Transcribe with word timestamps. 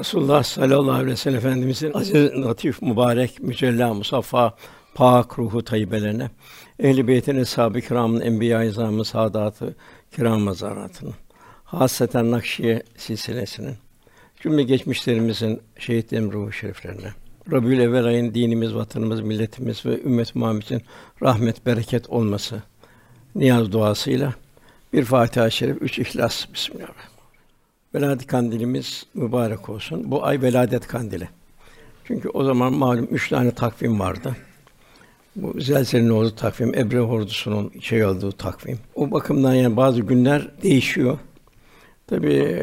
Resulullah 0.00 0.42
sallallahu 0.42 0.92
aleyhi 0.92 1.10
ve 1.10 1.16
sellem 1.16 1.38
Efendimizin 1.38 1.92
aziz, 1.94 2.32
latif, 2.32 2.82
mübarek, 2.82 3.40
mücella, 3.40 3.94
musaffa, 3.94 4.54
pak 4.94 5.38
ruhu 5.38 5.64
tayyibelerine, 5.64 6.30
ehl-i 6.78 7.08
beytin 7.08 7.36
eshab-ı 7.36 7.80
kiramın, 7.80 8.20
enbiya-i 8.20 8.68
izamın, 8.68 9.02
saadatı 9.02 9.74
kiram 10.16 10.40
mazaratının, 10.40 11.14
hasreten 11.64 12.30
Nakşiye 12.30 12.82
silsilesinin, 12.96 13.74
cümle 14.42 14.62
geçmişlerimizin, 14.62 15.60
şehitlerin 15.78 16.32
ruhu 16.32 16.52
şeriflerine, 16.52 17.08
Rabiül 17.52 17.80
evvel 17.80 18.04
ayın 18.04 18.34
dinimiz, 18.34 18.74
vatanımız, 18.74 19.20
milletimiz 19.20 19.86
ve 19.86 20.02
ümmet 20.02 20.34
Muhammed'in 20.34 20.82
rahmet, 21.22 21.66
bereket 21.66 22.10
olması 22.10 22.62
niyaz 23.34 23.72
duasıyla 23.72 24.34
bir 24.92 25.04
Fatiha-i 25.04 25.52
Şerif, 25.52 25.82
üç 25.82 25.98
İhlas. 25.98 26.46
Bismillahirrahmanirrahim. 26.54 27.19
Veladet 27.94 28.26
kandilimiz 28.26 29.06
mübarek 29.14 29.68
olsun. 29.68 30.10
Bu 30.10 30.24
ay 30.24 30.42
veladet 30.42 30.86
kandili. 30.86 31.28
Çünkü 32.04 32.28
o 32.28 32.44
zaman 32.44 32.72
malum 32.72 33.08
üç 33.10 33.28
tane 33.28 33.50
takvim 33.50 34.00
vardı. 34.00 34.36
Bu 35.36 35.60
zelzelenin 35.60 36.10
olduğu 36.10 36.34
takvim, 36.34 36.74
Ebre 36.74 37.00
ordusunun 37.00 37.72
şey 37.80 38.04
olduğu 38.04 38.32
takvim. 38.32 38.78
O 38.94 39.10
bakımdan 39.10 39.54
yani 39.54 39.76
bazı 39.76 40.00
günler 40.00 40.48
değişiyor. 40.62 41.18
Tabi 42.06 42.56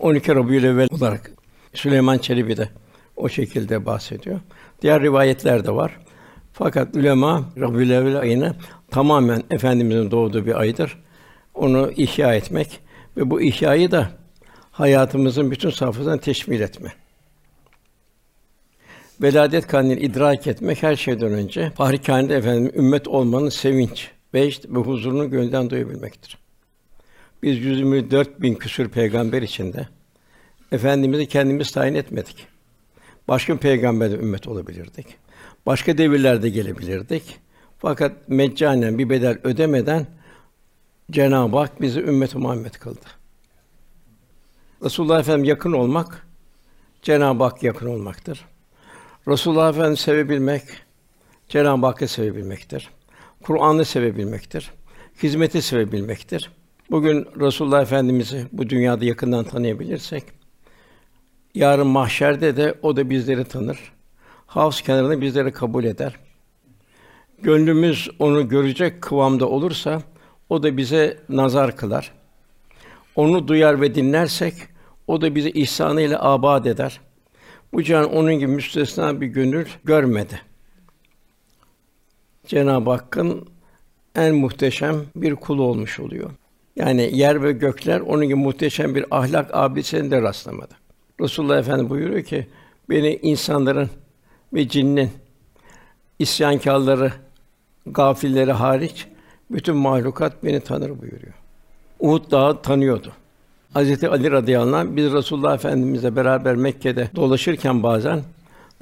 12 0.00 0.34
Rabiülevvel 0.34 0.88
olarak 0.90 1.30
Süleyman 1.74 2.18
Çelebi 2.18 2.56
de 2.56 2.68
o 3.16 3.28
şekilde 3.28 3.86
bahsediyor. 3.86 4.40
Diğer 4.82 5.02
rivayetler 5.02 5.66
de 5.66 5.70
var. 5.74 5.98
Fakat 6.52 6.96
ulema 6.96 7.44
Rabiülevvel 7.60 8.20
ayını 8.20 8.54
tamamen 8.90 9.42
efendimizin 9.50 10.10
doğduğu 10.10 10.46
bir 10.46 10.60
aydır. 10.60 10.98
Onu 11.54 11.90
ihya 11.96 12.34
etmek 12.34 12.80
ve 13.16 13.30
bu 13.30 13.40
ihyayı 13.40 13.90
da 13.90 14.23
hayatımızın 14.74 15.50
bütün 15.50 15.70
safhasını 15.70 16.20
teşmil 16.20 16.60
etme. 16.60 16.92
Veladet 19.22 19.66
kandili 19.66 20.00
idrak 20.00 20.46
etmek 20.46 20.82
her 20.82 20.96
şeyden 20.96 21.32
önce 21.32 21.70
Fahri 21.70 22.32
efendim 22.32 22.72
ümmet 22.74 23.08
olmanın 23.08 23.48
sevinç, 23.48 24.10
beşt 24.34 24.66
ve 24.68 24.78
huzurunu 24.78 25.30
gönülden 25.30 25.70
duyabilmektir. 25.70 26.38
Biz 27.42 27.58
124 27.58 28.42
bin 28.42 28.54
küsür 28.54 28.88
peygamber 28.88 29.42
içinde 29.42 29.88
efendimizi 30.72 31.26
kendimiz 31.26 31.70
tayin 31.70 31.94
etmedik. 31.94 32.46
Başka 33.28 33.54
bir 33.54 33.58
peygamberden 33.58 34.18
ümmet 34.18 34.48
olabilirdik. 34.48 35.06
Başka 35.66 35.98
devirlerde 35.98 36.48
gelebilirdik. 36.48 37.36
Fakat 37.78 38.28
meccanen 38.28 38.98
bir 38.98 39.10
bedel 39.10 39.38
ödemeden 39.44 40.06
Cenab-ı 41.10 41.56
Hak 41.58 41.80
bizi 41.80 42.00
ümmet 42.00 42.34
Muhammed 42.34 42.72
kıldı. 42.72 43.23
Resulullah 44.84 45.20
Efendimiz 45.20 45.48
yakın 45.48 45.72
olmak 45.72 46.26
Cenab-ı 47.02 47.44
Hak 47.44 47.62
yakın 47.62 47.86
olmaktır. 47.86 48.44
Resulullah 49.28 49.68
Efendimiz 49.68 50.00
sevebilmek 50.00 50.62
Cenab-ı 51.48 51.86
Hakk'ı 51.86 52.08
sevebilmektir. 52.08 52.90
Kur'an'ı 53.42 53.84
sevebilmektir. 53.84 54.70
Hizmeti 55.22 55.62
sevebilmektir. 55.62 56.50
Bugün 56.90 57.26
Resulullah 57.40 57.82
Efendimizi 57.82 58.46
bu 58.52 58.70
dünyada 58.70 59.04
yakından 59.04 59.44
tanıyabilirsek 59.44 60.24
yarın 61.54 61.86
mahşerde 61.86 62.56
de 62.56 62.74
o 62.82 62.96
da 62.96 63.10
bizleri 63.10 63.44
tanır. 63.44 63.92
Havz 64.46 64.80
kenarında 64.80 65.20
bizleri 65.20 65.52
kabul 65.52 65.84
eder. 65.84 66.14
Gönlümüz 67.42 68.08
onu 68.18 68.48
görecek 68.48 69.02
kıvamda 69.02 69.48
olursa 69.48 70.02
o 70.48 70.62
da 70.62 70.76
bize 70.76 71.18
nazar 71.28 71.76
kılar. 71.76 72.12
Onu 73.16 73.48
duyar 73.48 73.80
ve 73.80 73.94
dinlersek 73.94 74.54
o 75.06 75.20
da 75.20 75.34
bizi 75.34 75.50
ihsanıyla 75.50 76.22
abad 76.22 76.64
eder. 76.64 77.00
Bu 77.72 77.82
can 77.82 78.12
onun 78.12 78.34
gibi 78.34 78.52
müstesna 78.52 79.20
bir 79.20 79.26
gönül 79.26 79.66
görmedi. 79.84 80.40
Cenab-ı 82.46 82.90
Hakk'ın 82.90 83.48
en 84.14 84.34
muhteşem 84.34 84.96
bir 85.16 85.34
kulu 85.34 85.62
olmuş 85.62 86.00
oluyor. 86.00 86.30
Yani 86.76 87.10
yer 87.12 87.42
ve 87.42 87.52
gökler 87.52 88.00
onun 88.00 88.24
gibi 88.24 88.34
muhteşem 88.34 88.94
bir 88.94 89.04
ahlak 89.10 89.54
abidesine 89.54 90.10
de 90.10 90.22
rastlamadı. 90.22 90.74
Resulullah 91.20 91.58
Efendimiz 91.58 91.90
buyuruyor 91.90 92.22
ki 92.22 92.46
beni 92.90 93.18
insanların 93.22 93.90
ve 94.52 94.68
cinnin 94.68 95.10
isyankârları, 96.18 97.12
gafilleri 97.86 98.52
hariç 98.52 99.06
bütün 99.50 99.76
mahlukat 99.76 100.44
beni 100.44 100.60
tanır 100.60 101.00
buyuruyor. 101.00 101.34
Uhud 102.00 102.30
Dağı 102.30 102.62
tanıyordu. 102.62 103.12
Hazreti 103.74 104.08
Ali 104.08 104.30
radıyallahu 104.30 104.76
anh 104.76 104.96
biz 104.96 105.12
Resulullah 105.12 105.54
Efendimizle 105.54 106.16
beraber 106.16 106.56
Mekke'de 106.56 107.08
dolaşırken 107.16 107.82
bazen 107.82 108.22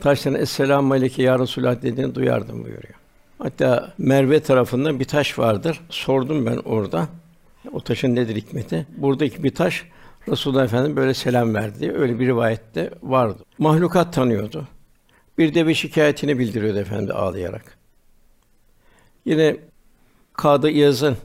taşların 0.01 0.41
"Esselamu 0.41 0.95
aleyke 0.95 1.23
ya 1.23 1.39
Resulullah" 1.39 1.83
dediğini 1.83 2.15
duyardım 2.15 2.65
buyuruyor. 2.65 2.95
Hatta 3.39 3.95
Merve 3.99 4.41
tarafında 4.41 5.01
bir 5.01 5.05
taş 5.05 5.39
vardır. 5.39 5.81
Sordum 5.91 6.47
ben 6.47 6.57
orada. 6.57 7.09
O 7.73 7.81
taşın 7.81 8.15
nedir 8.15 8.37
hikmeti? 8.37 8.87
Buradaki 8.97 9.43
bir 9.43 9.55
taş 9.55 9.85
Resulullah 10.29 10.65
Efendimiz 10.65 10.97
böyle 10.97 11.15
selam 11.15 11.55
verdi 11.55 11.93
öyle 11.93 12.19
bir 12.19 12.27
rivayette 12.27 12.91
vardı. 13.03 13.45
Mahlukat 13.59 14.13
tanıyordu. 14.13 14.69
Bir 15.39 15.55
de 15.55 15.67
bir 15.67 15.75
şikayetini 15.75 16.39
bildiriyordu 16.39 16.79
efendi 16.79 17.13
ağlayarak. 17.13 17.79
Yine 19.25 19.57
Kadı 20.33 20.71
İyaz'ın 20.71 21.17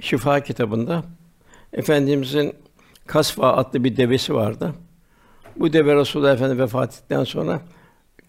Şifa 0.00 0.40
kitabında 0.40 1.02
Efendimizin 1.72 2.54
Kasva 3.06 3.52
adlı 3.52 3.84
bir 3.84 3.96
devesi 3.96 4.34
vardı. 4.34 4.74
Bu 5.56 5.72
deve 5.72 5.96
Resulullah 5.96 6.34
Efendimiz 6.34 6.62
vefat 6.62 6.94
ettikten 6.94 7.24
sonra 7.24 7.60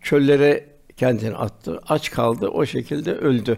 çöllere 0.01 0.65
kendini 0.97 1.35
attı. 1.35 1.81
Aç 1.87 2.11
kaldı. 2.11 2.47
O 2.47 2.65
şekilde 2.65 3.13
öldü 3.13 3.57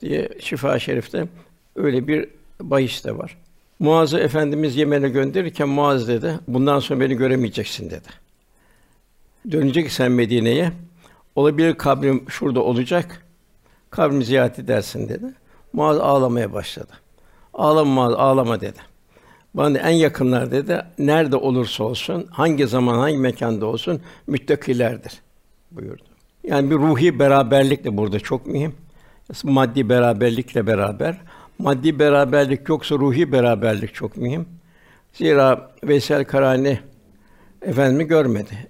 diye 0.00 0.28
Şifa 0.40 0.78
Şerif'te 0.78 1.28
öyle 1.76 2.08
bir 2.08 2.28
bahis 2.60 3.04
de 3.04 3.18
var. 3.18 3.38
Muaz'ı 3.78 4.18
Efendimiz 4.18 4.76
Yemen'e 4.76 5.08
gönderirken 5.08 5.68
Muaz 5.68 6.08
dedi, 6.08 6.38
bundan 6.48 6.80
sonra 6.80 7.00
beni 7.00 7.14
göremeyeceksin 7.14 7.90
dedi. 7.90 8.08
Dönecek 9.50 9.92
sen 9.92 10.12
Medine'ye. 10.12 10.72
Olabilir 11.34 11.74
kabrim 11.74 12.30
şurada 12.30 12.60
olacak. 12.60 13.26
Kabrimi 13.90 14.24
ziyaret 14.24 14.58
edersin 14.58 15.08
dedi. 15.08 15.26
Muaz 15.72 15.98
ağlamaya 15.98 16.52
başladı. 16.52 16.92
Ağlama 17.54 17.94
Muaz, 17.94 18.14
ağlama 18.14 18.60
dedi. 18.60 18.78
Bana 19.58 19.78
en 19.78 19.90
yakınlar 19.90 20.50
dedi, 20.50 20.82
nerede 20.98 21.36
olursa 21.36 21.84
olsun, 21.84 22.26
hangi 22.30 22.66
zaman, 22.66 22.98
hangi 22.98 23.18
mekanda 23.18 23.66
olsun 23.66 24.00
müttakilerdir 24.26 25.12
buyurdu. 25.70 26.02
Yani 26.44 26.70
bir 26.70 26.76
ruhi 26.76 27.18
beraberlik 27.18 27.84
de 27.84 27.96
burada 27.96 28.20
çok 28.20 28.46
mühim. 28.46 28.74
Maddi 29.44 29.88
beraberlikle 29.88 30.66
beraber. 30.66 31.16
Maddi 31.58 31.98
beraberlik 31.98 32.68
yoksa 32.68 32.94
ruhi 32.94 33.32
beraberlik 33.32 33.94
çok 33.94 34.16
mühim. 34.16 34.48
Zira 35.12 35.70
Veysel 35.84 36.24
Karani 36.24 36.80
efendimi 37.62 38.04
görmedi. 38.04 38.68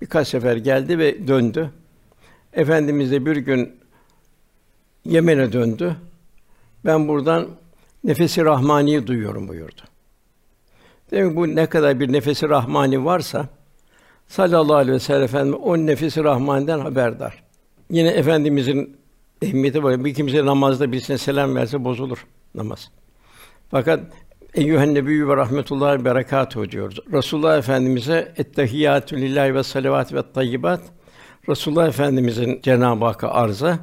Birkaç 0.00 0.28
sefer 0.28 0.56
geldi 0.56 0.98
ve 0.98 1.28
döndü. 1.28 1.70
Efendimiz 2.52 3.12
de 3.12 3.26
bir 3.26 3.36
gün 3.36 3.76
Yemen'e 5.04 5.52
döndü. 5.52 5.96
Ben 6.84 7.08
buradan 7.08 7.48
nefesi 8.04 8.44
rahmani 8.44 9.06
duyuyorum 9.06 9.48
buyurdu. 9.48 9.89
Demek 11.10 11.36
bu 11.36 11.56
ne 11.56 11.66
kadar 11.66 12.00
bir 12.00 12.12
nefesi 12.12 12.48
rahmani 12.48 13.04
varsa 13.04 13.48
sallallahu 14.28 14.76
aleyhi 14.76 14.94
ve 14.94 15.00
sellem 15.00 15.22
efendim 15.22 15.54
o 15.54 15.76
nefesi 15.76 16.24
rahmaniden 16.24 16.78
haberdar. 16.78 17.42
Yine 17.90 18.08
efendimizin 18.08 18.96
ehemmiyeti 19.42 19.82
var. 19.82 20.04
Bir 20.04 20.14
kimse 20.14 20.46
namazda 20.46 20.92
birisine 20.92 21.18
selam 21.18 21.54
verse 21.54 21.84
bozulur 21.84 22.26
namaz. 22.54 22.90
Fakat 23.70 24.00
Eyyühen 24.54 24.94
Nebiyyü 24.94 25.28
ve 25.28 25.36
rahmetullahi 25.36 26.04
berekatuhu 26.04 26.70
diyoruz. 26.70 26.98
Resulullah 27.12 27.58
Efendimize 27.58 28.32
ettehiyatü 28.36 29.16
lillahi 29.20 29.54
ve 29.54 29.62
salavat 29.62 30.12
ve 30.12 30.32
tayyibat 30.32 30.80
Resulullah 31.48 31.88
Efendimizin 31.88 32.60
Cenab-ı 32.62 33.04
Hakk'a 33.04 33.28
arzı, 33.28 33.78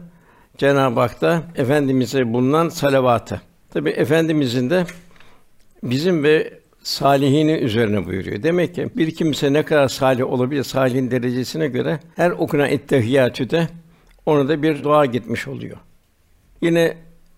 Cenab-ı 0.57 1.00
Hak 1.00 1.21
da 1.21 1.44
efendimize 1.56 2.33
bulunan 2.33 2.69
salavatı. 2.69 3.41
Tabi 3.73 3.89
efendimizin 3.89 4.69
de 4.69 4.85
bizim 5.83 6.23
ve 6.23 6.59
salihini 6.88 7.51
üzerine 7.51 8.06
buyuruyor. 8.06 8.44
Demek 8.44 8.75
ki 8.75 8.89
bir 8.95 9.16
kimse 9.16 9.54
ne 9.54 9.63
kadar 9.63 9.88
salih 9.88 10.31
olabilir, 10.31 10.63
salihin 10.63 11.12
derecesine 11.12 11.68
göre 11.68 12.00
her 12.16 12.31
okunan 12.31 12.69
ettehiyatü 12.69 13.50
de 13.50 13.68
ona 14.25 14.50
da 14.50 14.62
bir 14.62 14.84
dua 14.84 15.06
gitmiş 15.06 15.48
oluyor. 15.48 15.78
Yine 16.62 16.98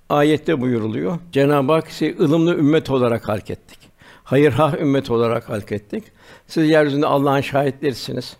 ayette 0.09 0.61
buyuruluyor. 0.61 1.19
Cenab-ı 1.31 1.73
Hak 1.73 1.91
sizi 1.91 2.15
ılımlı 2.19 2.57
ümmet 2.57 2.89
olarak 2.89 3.27
halk 3.27 3.49
ettik. 3.49 3.79
Hayırhah 4.23 4.73
ümmet 4.73 5.11
olarak 5.11 5.49
halk 5.49 5.71
ettik. 5.71 6.03
Siz 6.47 6.69
yeryüzünde 6.69 7.05
Allah'ın 7.05 7.41
şahitlerisiniz. 7.41 8.37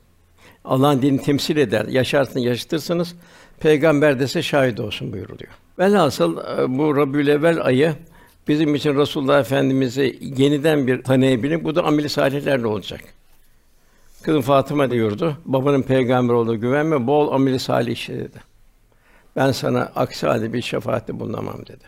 Allah'ın 0.66 1.02
dinini 1.02 1.22
temsil 1.22 1.58
eder, 1.58 1.86
yaşarsınız, 1.86 2.46
yaşatırsınız. 2.46 3.16
Peygamber 3.60 4.20
de 4.20 4.28
size 4.28 4.42
şahit 4.42 4.80
olsun 4.80 5.14
buyuruluyor. 5.14 5.52
Velhasıl 5.80 6.38
e, 6.38 6.78
bu 6.78 6.98
Rabiülevvel 6.98 7.66
ayı 7.66 7.96
bizim 8.50 8.76
için 8.76 8.96
Resulullah 8.96 9.40
Efendimizi 9.40 10.20
yeniden 10.22 10.88
bir 10.88 11.04
tanıyabilir. 11.04 11.64
Bu 11.64 11.76
da 11.76 11.84
ameli 11.84 12.10
salihlerle 12.10 12.68
olacak. 12.68 13.02
Kızım 14.24 14.42
Fatıma 14.42 14.92
diyordu. 14.92 15.38
Babanın 15.46 15.82
peygamber 15.82 16.34
olduğu 16.34 16.60
güvenme, 16.60 17.08
bol 17.08 17.32
ameli 17.32 17.60
salih 17.60 17.92
işle 17.92 18.20
dedi. 18.20 18.38
Ben 19.36 19.52
sana 19.52 19.92
aksi 19.96 20.28
halde 20.28 20.54
bir 20.54 20.62
şefaatte 20.62 21.20
bulunamam 21.20 21.66
dedi. 21.68 21.84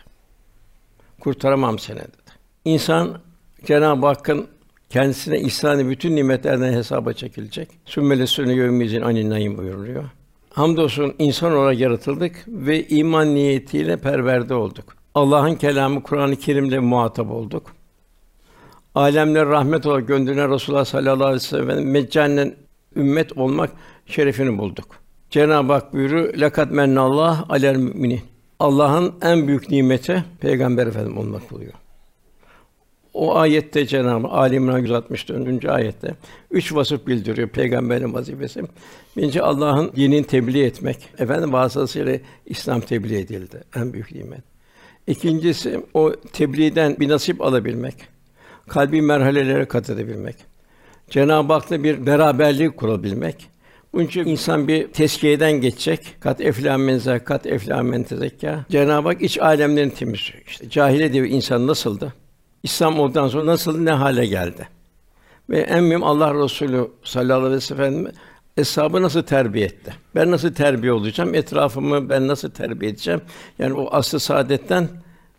Kurtaramam 1.20 1.78
seni 1.78 1.98
dedi. 1.98 2.32
İnsan 2.64 3.18
Cenab-ı 3.64 4.06
Hakk'ın 4.06 4.46
kendisine 4.90 5.40
ihsanı 5.40 5.88
bütün 5.90 6.16
nimetlerden 6.16 6.72
hesaba 6.72 7.12
çekilecek. 7.12 7.68
Sümmele 7.84 8.26
sünne 8.26 8.52
yevmizin 8.52 9.00
anin 9.00 9.30
naim 9.30 9.58
buyuruluyor. 9.58 10.04
Hamdolsun 10.50 11.14
insan 11.18 11.52
olarak 11.52 11.78
yaratıldık 11.78 12.44
ve 12.46 12.88
iman 12.88 13.34
niyetiyle 13.34 13.96
perverde 13.96 14.54
olduk. 14.54 15.01
Allah'ın 15.14 15.54
kelamı 15.54 16.02
Kur'an-ı 16.02 16.36
Kerim'le 16.36 16.82
muhatap 16.82 17.30
olduk. 17.30 17.74
Alemler 18.94 19.46
rahmet 19.46 19.86
olarak 19.86 20.08
gönderilen 20.08 20.50
Resulullah 20.50 20.84
sallallahu 20.84 21.24
aleyhi 21.24 21.34
ve 21.34 21.40
sellem 21.40 21.90
meccanen 21.90 22.54
ümmet 22.96 23.38
olmak 23.38 23.70
şerefini 24.06 24.58
bulduk. 24.58 24.86
Cenab-ı 25.30 25.72
Hak 25.72 25.92
buyuruyor: 25.92 26.34
"Lekad 26.34 26.70
mennallah 26.70 27.50
alel 27.50 27.76
müminin." 27.76 28.20
Allah'ın 28.58 29.14
en 29.22 29.48
büyük 29.48 29.70
nimeti 29.70 30.24
Peygamber 30.40 30.86
Efendimiz 30.86 31.18
olmak 31.18 31.52
oluyor. 31.52 31.72
O 33.14 33.36
ayette 33.36 33.86
Cenab-ı 33.86 34.28
Ali 34.28 34.54
İmran 34.54 34.78
164. 34.78 35.64
ayette 35.64 36.14
üç 36.50 36.74
vasıf 36.74 37.06
bildiriyor 37.06 37.48
peygamberin 37.48 38.14
vazifesi. 38.14 38.62
Birinci 39.16 39.42
Allah'ın 39.42 39.92
dinini 39.96 40.24
tebliğ 40.24 40.64
etmek. 40.64 41.08
Efendim 41.18 41.52
vasıtasıyla 41.52 42.18
İslam 42.46 42.80
tebliğ 42.80 43.18
edildi. 43.18 43.64
En 43.76 43.92
büyük 43.92 44.14
nimet. 44.14 44.51
İkincisi 45.06 45.80
o 45.94 46.12
tebliğden 46.32 46.96
bir 47.00 47.08
nasip 47.08 47.40
alabilmek. 47.40 47.94
Kalbi 48.68 49.02
merhalelere 49.02 49.64
kat 49.64 49.90
edebilmek. 49.90 50.36
Cenab-ı 51.10 51.52
Hak'la 51.52 51.84
bir 51.84 52.06
beraberlik 52.06 52.76
kurabilmek. 52.76 53.48
Bunun 53.92 54.04
için 54.04 54.24
insan 54.24 54.68
bir 54.68 54.88
tezkiyeden 54.92 55.52
geçecek. 55.52 56.16
Kat 56.20 56.40
eflâ 56.40 56.78
men 56.78 57.18
kat 57.24 57.46
eflâ 57.46 57.82
men. 57.82 58.06
Cenab-ı 58.70 59.08
Hak 59.08 59.22
iç 59.22 59.38
alemlerini 59.38 59.94
temizliyor. 59.94 60.42
İşte 60.46 60.70
cahile 60.70 61.12
diyor 61.12 61.26
insan 61.26 61.66
nasıldı? 61.66 62.12
İslam 62.62 63.00
olduktan 63.00 63.28
sonra 63.28 63.46
nasıl 63.46 63.80
ne 63.80 63.90
hale 63.90 64.26
geldi? 64.26 64.68
Ve 65.50 65.60
en 65.60 65.84
mühim 65.84 66.04
Allah 66.04 66.44
Resulü 66.44 66.90
sallallahu 67.04 67.38
aleyhi 67.38 67.56
ve 67.56 67.60
sellem 67.60 68.06
eshabı 68.56 69.02
nasıl 69.02 69.22
terbiye 69.22 69.66
etti? 69.66 69.94
Ben 70.14 70.30
nasıl 70.30 70.54
terbiye 70.54 70.92
olacağım? 70.92 71.34
Etrafımı 71.34 72.08
ben 72.08 72.28
nasıl 72.28 72.50
terbiye 72.50 72.90
edeceğim? 72.90 73.20
Yani 73.58 73.74
o 73.74 73.88
aslı 73.90 74.20
saadetten 74.20 74.88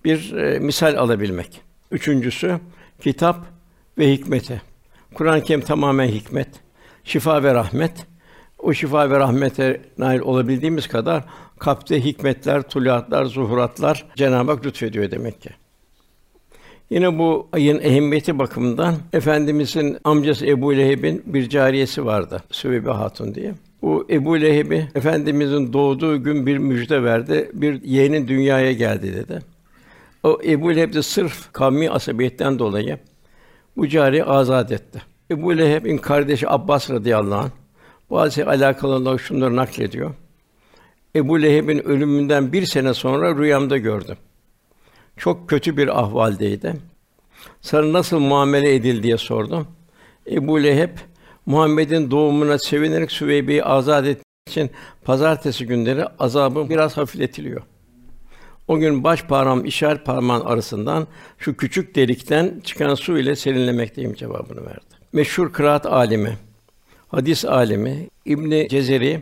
bir 0.06 0.34
e, 0.34 0.60
misal 0.60 0.96
alabilmek. 0.96 1.62
Üçüncüsü 1.92 2.60
kitap 3.02 3.46
ve 3.98 4.12
hikmeti. 4.12 4.62
Kur'an-ı 5.14 5.44
Kerim 5.44 5.62
tamamen 5.62 6.08
hikmet, 6.08 6.50
şifa 7.04 7.44
ve 7.44 7.54
rahmet. 7.54 8.06
O 8.60 8.74
şifa 8.74 9.10
ve 9.10 9.20
rahmete 9.20 9.82
nail 9.98 10.20
olabildiğimiz 10.20 10.88
kadar 10.88 11.24
kalpte 11.60 12.06
hikmetler, 12.06 12.62
tuluatlar, 12.62 13.26
zuhuratlar 13.26 14.06
Cenab-ı 14.16 14.52
Hak 14.52 14.66
lütfediyor 14.66 15.12
demek 15.12 15.42
ki. 15.42 15.50
Yine 16.94 17.20
bu 17.20 17.48
ayın 17.54 17.80
ehemmiyeti 17.80 18.40
bakımından 18.40 18.96
efendimizin 19.14 19.98
amcası 20.04 20.46
Ebu 20.46 20.78
Leheb'in 20.78 21.24
bir 21.26 21.50
cariyesi 21.50 22.06
vardı. 22.06 22.44
Süveybe 22.52 22.92
Hatun 22.92 23.36
diye. 23.36 23.54
Bu 23.82 24.06
Ebu 24.10 24.42
Leheb'i 24.42 24.88
efendimizin 24.96 25.74
doğduğu 25.74 26.24
gün 26.24 26.46
bir 26.46 26.58
müjde 26.58 27.04
verdi. 27.04 27.52
Bir 27.54 27.84
yeğenin 27.84 28.28
dünyaya 28.28 28.72
geldi 28.72 29.14
dedi. 29.14 29.40
O 30.24 30.40
Ebu 30.46 30.76
Leheb 30.76 30.94
de 30.94 31.02
sırf 31.02 31.54
kavmi 31.54 31.90
asabiyetten 31.90 32.60
dolayı 32.60 32.98
bu 33.78 33.88
cariye 33.88 34.24
azat 34.24 34.72
etti. 34.72 35.02
Ebu 35.32 35.58
Leheb'in 35.58 35.98
kardeşi 35.98 36.50
Abbas 36.50 36.90
radıyallahu 36.90 37.40
anh 38.10 38.20
hadise 38.20 38.46
alakalı 38.46 38.94
olarak 38.94 39.22
şunları 39.22 39.56
naklediyor. 39.56 40.12
Ebu 41.16 41.42
Leheb'in 41.42 41.88
ölümünden 41.88 42.54
bir 42.54 42.66
sene 42.66 42.94
sonra 42.94 43.36
rüyamda 43.36 43.78
gördüm. 43.78 44.18
Çok 45.18 45.50
kötü 45.50 45.78
bir 45.78 46.00
ahvaldeydi. 46.00 46.74
Sana 47.62 47.94
nasıl 47.94 48.20
muamele 48.20 48.76
edildi 48.76 49.04
diye 49.04 49.18
sordum. 49.18 49.68
Ebu 50.32 50.64
Leheb 50.64 50.98
Muhammed'in 51.46 52.12
doğumuna 52.12 52.60
sevinerek 52.60 53.12
Süveybe'yi 53.12 53.64
azad 53.64 54.06
ettiği 54.06 54.50
için 54.50 54.72
pazartesi 55.04 55.66
günleri 55.66 56.06
azabı 56.06 56.70
biraz 56.70 56.98
hafifletiliyor. 56.98 57.62
O 58.68 58.78
gün 58.78 59.04
baş 59.04 59.24
parmağım 59.24 59.66
işaret 59.66 60.06
parmağın 60.06 60.46
arasından 60.46 61.08
şu 61.38 61.58
küçük 61.58 61.96
delikten 61.96 62.62
çıkan 62.64 62.96
su 62.96 63.18
ile 63.18 63.36
serinlemekteyim 63.36 64.14
cevabını 64.14 64.66
verdi. 64.66 64.96
Meşhur 65.14 65.54
kıraat 65.54 65.86
alimi, 65.86 66.38
hadis 67.08 67.46
alimi 67.46 68.08
İbn 68.26 68.68
Cezeri 68.68 69.22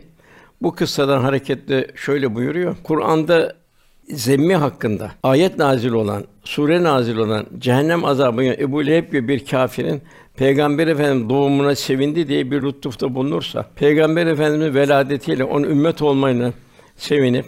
bu 0.61 0.75
kıssadan 0.75 1.21
hareketle 1.21 1.87
şöyle 1.95 2.35
buyuruyor. 2.35 2.75
Kur'an'da 2.83 3.55
zemmi 4.09 4.55
hakkında 4.55 5.11
ayet 5.23 5.57
nazil 5.57 5.91
olan, 5.91 6.23
sure 6.43 6.83
nazil 6.83 7.17
olan 7.17 7.45
cehennem 7.59 8.05
azabını 8.05 8.55
Ebu 8.59 8.85
Leheb 8.85 9.11
gibi 9.11 9.27
bir 9.27 9.45
kâfirin 9.45 10.01
Peygamber 10.35 10.87
Efendimiz 10.87 11.29
doğumuna 11.29 11.75
sevindi 11.75 12.27
diye 12.27 12.51
bir 12.51 12.61
lütufta 12.61 13.15
bulunursa, 13.15 13.69
Peygamber 13.75 14.27
Efendimiz 14.27 14.75
veladetiyle 14.75 15.43
onun 15.43 15.63
ümmet 15.63 16.01
olmayına 16.01 16.53
sevinip 16.97 17.45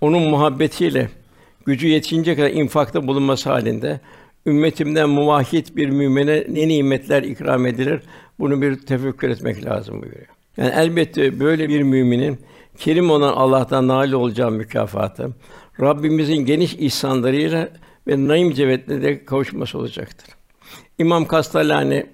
onun 0.00 0.22
muhabbetiyle 0.22 1.08
gücü 1.66 1.88
yetince 1.88 2.36
kadar 2.36 2.50
infakta 2.50 3.06
bulunması 3.06 3.50
halinde 3.50 4.00
ümmetimden 4.46 5.08
muvahhid 5.08 5.66
bir 5.76 5.88
mümine 5.88 6.44
ne 6.48 6.68
nimetler 6.68 7.22
ikram 7.22 7.66
edilir 7.66 8.00
bunu 8.38 8.62
bir 8.62 8.86
tefekkür 8.86 9.28
etmek 9.28 9.64
lazım 9.64 10.02
buyuruyor. 10.02 10.26
Yani 10.56 10.72
elbette 10.76 11.40
böyle 11.40 11.68
bir 11.68 11.82
müminin 11.82 12.38
kerim 12.78 13.10
olan 13.10 13.32
Allah'tan 13.32 13.88
nail 13.88 14.12
olacağı 14.12 14.50
mükafatı, 14.50 15.30
Rabbimizin 15.80 16.36
geniş 16.36 16.74
ihsanlarıyla 16.74 17.68
ve 18.06 18.28
naim 18.28 18.52
cevetlerine 18.52 19.24
kavuşması 19.24 19.78
olacaktır. 19.78 20.28
İmam 20.98 21.26
Kastalani 21.26 22.06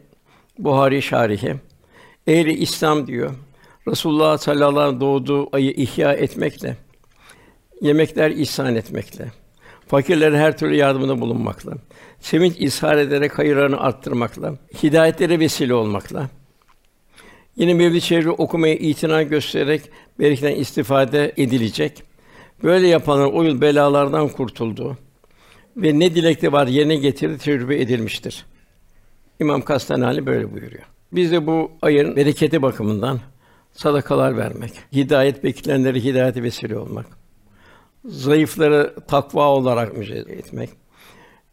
Buhari 0.59 1.03
şarihi 1.03 1.55
ehli 2.27 2.53
İslam 2.53 3.07
diyor. 3.07 3.35
Resulullah 3.89 4.39
sallallahu 4.39 4.81
aleyhi 4.81 4.97
ve 4.97 5.01
doğduğu 5.01 5.57
ayı 5.57 5.71
ihya 5.71 6.13
etmekle, 6.13 6.77
yemekler 7.81 8.31
ihsan 8.31 8.77
etmekle, 8.77 9.33
fakirlere 9.87 10.39
her 10.39 10.59
türlü 10.59 10.75
yardımında 10.75 11.21
bulunmakla, 11.21 11.73
sevinç 12.21 12.57
ishar 12.59 12.97
ederek 12.97 13.39
hayırlarını 13.39 13.81
arttırmakla, 13.81 14.55
hidayetlere 14.83 15.41
vesile 15.41 15.75
olmakla, 15.75 16.29
yine 17.57 17.75
Mevlid-i 17.75 18.31
okumaya 18.31 18.75
itina 18.75 19.23
göstererek 19.23 19.83
bereketen 20.19 20.57
istifade 20.57 21.33
edilecek. 21.37 22.08
Böyle 22.63 22.89
yapanlar 22.89 23.27
o 23.27 23.43
yıl 23.43 23.61
belalardan 23.61 24.29
kurtuldu 24.29 24.99
ve 25.77 25.99
ne 25.99 26.15
dilekte 26.15 26.53
var 26.53 26.67
yerine 26.67 26.97
getirdi 26.97 27.39
tecrübe 27.39 27.81
edilmiştir. 27.81 28.45
İmam 29.41 29.63
Kastanani 29.63 30.27
böyle 30.27 30.53
buyuruyor. 30.53 30.85
Biz 31.13 31.33
de 31.33 31.47
bu 31.47 31.71
ayın 31.83 32.17
bereketi 32.17 32.63
bakımından 32.63 33.21
sadakalar 33.73 34.37
vermek, 34.37 34.73
hidayet 34.93 35.45
bekleyenlere 35.45 36.01
hidayete 36.01 36.43
vesile 36.43 36.79
olmak, 36.79 37.07
zayıfları 38.05 38.95
takva 39.09 39.49
olarak 39.49 39.97
müjde 39.97 40.19
etmek, 40.19 40.71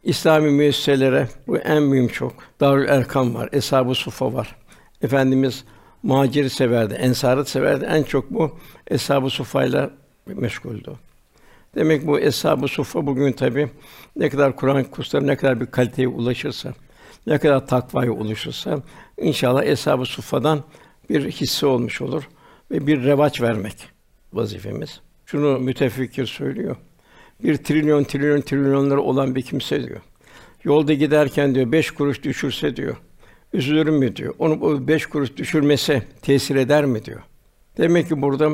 İslami 0.03 0.51
müesseselere 0.51 1.27
bu 1.47 1.57
en 1.57 1.83
mühim 1.83 2.07
çok. 2.07 2.33
Darül 2.59 2.87
Erkam 2.87 3.35
var, 3.35 3.49
Eshab-ı 3.51 3.95
Sufa 3.95 4.33
var. 4.33 4.55
Efendimiz 5.01 5.63
muhaciri 6.03 6.49
severdi, 6.49 6.93
ensarı 6.93 7.45
severdi. 7.45 7.85
En 7.85 8.03
çok 8.03 8.31
bu 8.31 8.57
Eshab-ı 8.87 9.29
Sufa'yla 9.29 9.89
meşguldü. 10.33 10.91
Demek 11.75 12.07
bu 12.07 12.19
Eshab-ı 12.19 12.67
Suffa 12.67 13.05
bugün 13.05 13.31
tabi 13.31 13.69
ne 14.15 14.29
kadar 14.29 14.55
Kur'an 14.55 14.83
kursları 14.83 15.27
ne 15.27 15.35
kadar 15.35 15.61
bir 15.61 15.65
kaliteye 15.65 16.07
ulaşırsa, 16.07 16.73
ne 17.27 17.37
kadar 17.37 17.67
takvaya 17.67 18.11
ulaşırsa 18.11 18.81
inşallah 19.17 19.63
Eshab-ı 19.63 20.05
Suffa'dan 20.05 20.63
bir 21.09 21.31
hisse 21.31 21.65
olmuş 21.65 22.01
olur 22.01 22.29
ve 22.71 22.87
bir 22.87 23.03
revaç 23.03 23.41
vermek 23.41 23.89
vazifemiz. 24.33 24.99
Şunu 25.25 25.59
mütefekkir 25.59 26.25
söylüyor. 26.25 26.75
Bir 27.43 27.57
trilyon 27.57 28.03
trilyon 28.03 28.41
trilyonları 28.41 29.01
olan 29.01 29.35
bir 29.35 29.41
kimse 29.41 29.87
diyor. 29.87 30.01
Yolda 30.63 30.93
giderken 30.93 31.55
diyor 31.55 31.71
beş 31.71 31.91
kuruş 31.91 32.23
düşürse 32.23 32.75
diyor. 32.75 32.97
Üzülür 33.53 33.89
mü 33.89 34.15
diyor. 34.15 34.35
Onu 34.39 34.61
o 34.61 34.87
beş 34.87 35.05
kuruş 35.05 35.37
düşürmese 35.37 36.03
tesir 36.21 36.55
eder 36.55 36.85
mi 36.85 37.05
diyor. 37.05 37.21
Demek 37.77 38.09
ki 38.09 38.21
burada 38.21 38.51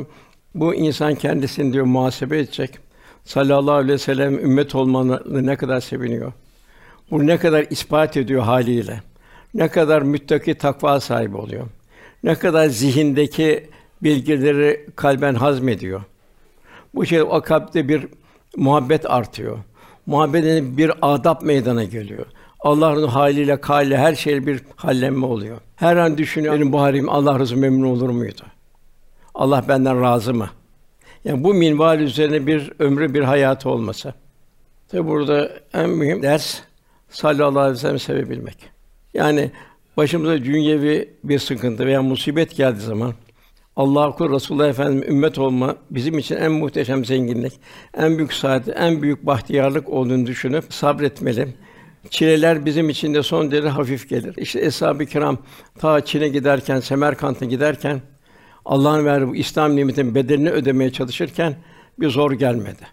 bu 0.54 0.74
insan 0.74 1.14
kendisini 1.14 1.72
diyor 1.72 1.84
muhasebe 1.84 2.38
edecek. 2.38 2.78
Sallallahu 3.24 3.74
aleyhi 3.74 3.92
ve 3.92 3.98
sellem 3.98 4.38
ümmet 4.38 4.74
olmanı 4.74 5.46
ne 5.46 5.56
kadar 5.56 5.80
seviniyor. 5.80 6.32
Bu 7.10 7.26
ne 7.26 7.38
kadar 7.38 7.66
ispat 7.70 8.16
ediyor 8.16 8.42
haliyle. 8.42 9.00
Ne 9.54 9.68
kadar 9.68 10.02
müttaki 10.02 10.54
takva 10.54 11.00
sahibi 11.00 11.36
oluyor. 11.36 11.66
Ne 12.24 12.34
kadar 12.34 12.68
zihindeki 12.68 13.66
bilgileri 14.02 14.86
kalben 14.96 15.34
hazmediyor. 15.34 16.02
Bu 16.94 17.06
şey 17.06 17.22
kalpte 17.44 17.88
bir 17.88 18.06
muhabbet 18.56 19.10
artıyor. 19.10 19.58
Muhabbetin 20.06 20.76
bir 20.76 20.92
adab 21.02 21.42
meydana 21.42 21.84
geliyor. 21.84 22.26
Allah'ın 22.60 23.08
haliyle, 23.08 23.60
kâliyle 23.60 23.98
her 23.98 24.14
şey 24.14 24.46
bir 24.46 24.60
hallenme 24.76 25.26
oluyor. 25.26 25.58
Her 25.76 25.96
an 25.96 26.18
düşünüyor, 26.18 26.54
benim 26.54 26.72
bu 26.72 26.80
halim 26.80 27.08
Allah 27.08 27.40
razı 27.40 27.56
memnun 27.56 27.86
olur 27.86 28.10
muydu? 28.10 28.42
Allah 29.34 29.64
benden 29.68 30.00
razı 30.00 30.34
mı? 30.34 30.50
Yani 31.24 31.44
bu 31.44 31.54
minval 31.54 32.00
üzerine 32.00 32.46
bir 32.46 32.72
ömrü, 32.78 33.14
bir 33.14 33.22
hayatı 33.22 33.70
olmasa. 33.70 34.14
Tabi 34.88 35.06
burada 35.06 35.52
en 35.74 35.90
mühim 35.90 36.22
ders 36.22 36.60
sallallahu 37.10 37.60
aleyhi 37.60 37.74
ve 37.74 37.78
sellem 37.78 37.98
sevebilmek. 37.98 38.56
Yani 39.14 39.50
başımıza 39.96 40.44
dünyevi 40.44 41.14
bir 41.24 41.38
sıkıntı 41.38 41.86
veya 41.86 42.02
musibet 42.02 42.56
geldiği 42.56 42.80
zaman 42.80 43.14
Allah 43.76 44.10
kul 44.10 44.34
Resulullah 44.34 44.68
Efendimiz 44.68 45.08
ümmet 45.08 45.38
olma 45.38 45.76
bizim 45.90 46.18
için 46.18 46.36
en 46.36 46.52
muhteşem 46.52 47.04
zenginlik, 47.04 47.52
en 47.94 48.18
büyük 48.18 48.32
saadet, 48.32 48.76
en 48.76 49.02
büyük 49.02 49.26
bahtiyarlık 49.26 49.88
olduğunu 49.88 50.26
düşünüp 50.26 50.64
sabretmeli. 50.74 51.48
Çileler 52.10 52.64
bizim 52.64 52.90
için 52.90 53.14
de 53.14 53.22
son 53.22 53.50
derece 53.50 53.68
hafif 53.68 54.08
gelir. 54.08 54.34
İşte 54.36 54.60
eshab-ı 54.60 55.06
kiram 55.06 55.38
ta 55.78 56.04
Çin'e 56.04 56.28
giderken, 56.28 56.80
Semerkant'a 56.80 57.44
giderken 57.44 58.00
Allah'ın 58.64 59.04
verdiği 59.04 59.36
İslam 59.36 59.76
nimetinin 59.76 60.14
bedelini 60.14 60.50
ödemeye 60.50 60.92
çalışırken 60.92 61.56
bir 62.00 62.10
zor 62.10 62.32
gelmedi. 62.32 62.86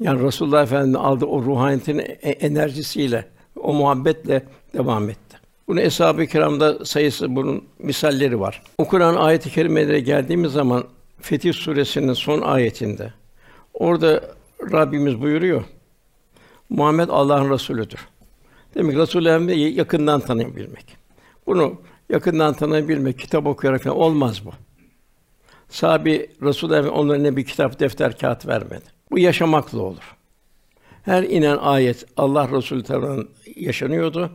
Yani 0.00 0.22
Resulullah 0.22 0.62
Efendimiz 0.62 0.96
aldığı 0.96 1.26
o 1.26 1.42
ruhaniyetin 1.42 1.98
e- 1.98 2.30
enerjisiyle, 2.30 3.24
o 3.56 3.72
muhabbetle 3.74 4.42
devam 4.74 5.10
etti. 5.10 5.36
Bunu 5.68 5.80
eshab-ı 5.80 6.26
kiramda 6.26 6.84
sayısı 6.84 7.36
bunun 7.36 7.64
misalleri 7.78 8.40
var. 8.40 8.62
O 8.78 8.84
Kur'an 8.84 9.14
ayet-i 9.14 9.50
kerimelere 9.50 10.00
geldiğimiz 10.00 10.52
zaman 10.52 10.84
Fetih 11.20 11.54
suresinin 11.54 12.12
son 12.12 12.40
ayetinde 12.40 13.12
orada 13.74 14.20
Rabbimiz 14.72 15.20
buyuruyor. 15.20 15.64
Muhammed 16.70 17.08
Allah'ın 17.08 17.50
resulüdür. 17.50 18.08
Demek 18.74 18.96
Resulü 18.96 19.52
yakından 19.52 20.20
tanıyabilmek. 20.20 20.96
Bunu 21.46 21.74
yakından 22.08 22.54
tanıyabilmek, 22.54 23.18
kitap 23.18 23.46
okuyarak 23.46 23.82
falan 23.82 23.96
olmaz 23.96 24.44
bu. 24.44 24.50
Sahabi 25.70 26.30
Resulullah 26.42 26.98
onlara 26.98 27.36
bir 27.36 27.44
kitap, 27.44 27.80
defter, 27.80 28.18
kağıt 28.18 28.46
vermedi. 28.46 28.84
Bu 29.10 29.18
yaşamakla 29.18 29.80
olur. 29.80 30.16
Her 31.02 31.22
inen 31.22 31.56
ayet 31.56 32.06
Allah 32.16 32.48
Resulü 32.52 32.82
tarafından 32.82 33.28
yaşanıyordu. 33.56 34.30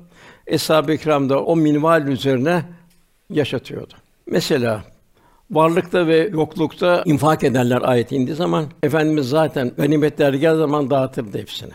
Eshab-ı 0.48 0.98
Kiram 0.98 1.30
da 1.30 1.44
o 1.44 1.56
minval 1.56 2.08
üzerine 2.08 2.64
yaşatıyordu. 3.30 3.94
Mesela 4.28 4.84
varlıkta 5.52 6.08
ve 6.08 6.30
yoklukta 6.34 7.04
infak 7.06 7.44
ederler 7.44 7.82
ayet 7.82 8.12
indiği 8.12 8.36
zaman 8.36 8.66
efendimiz 8.84 9.30
zaten 9.30 9.72
ganimetler 9.78 10.34
geldiği 10.34 10.58
zaman 10.58 10.90
dağıtırdı 10.90 11.38
hepsini. 11.38 11.72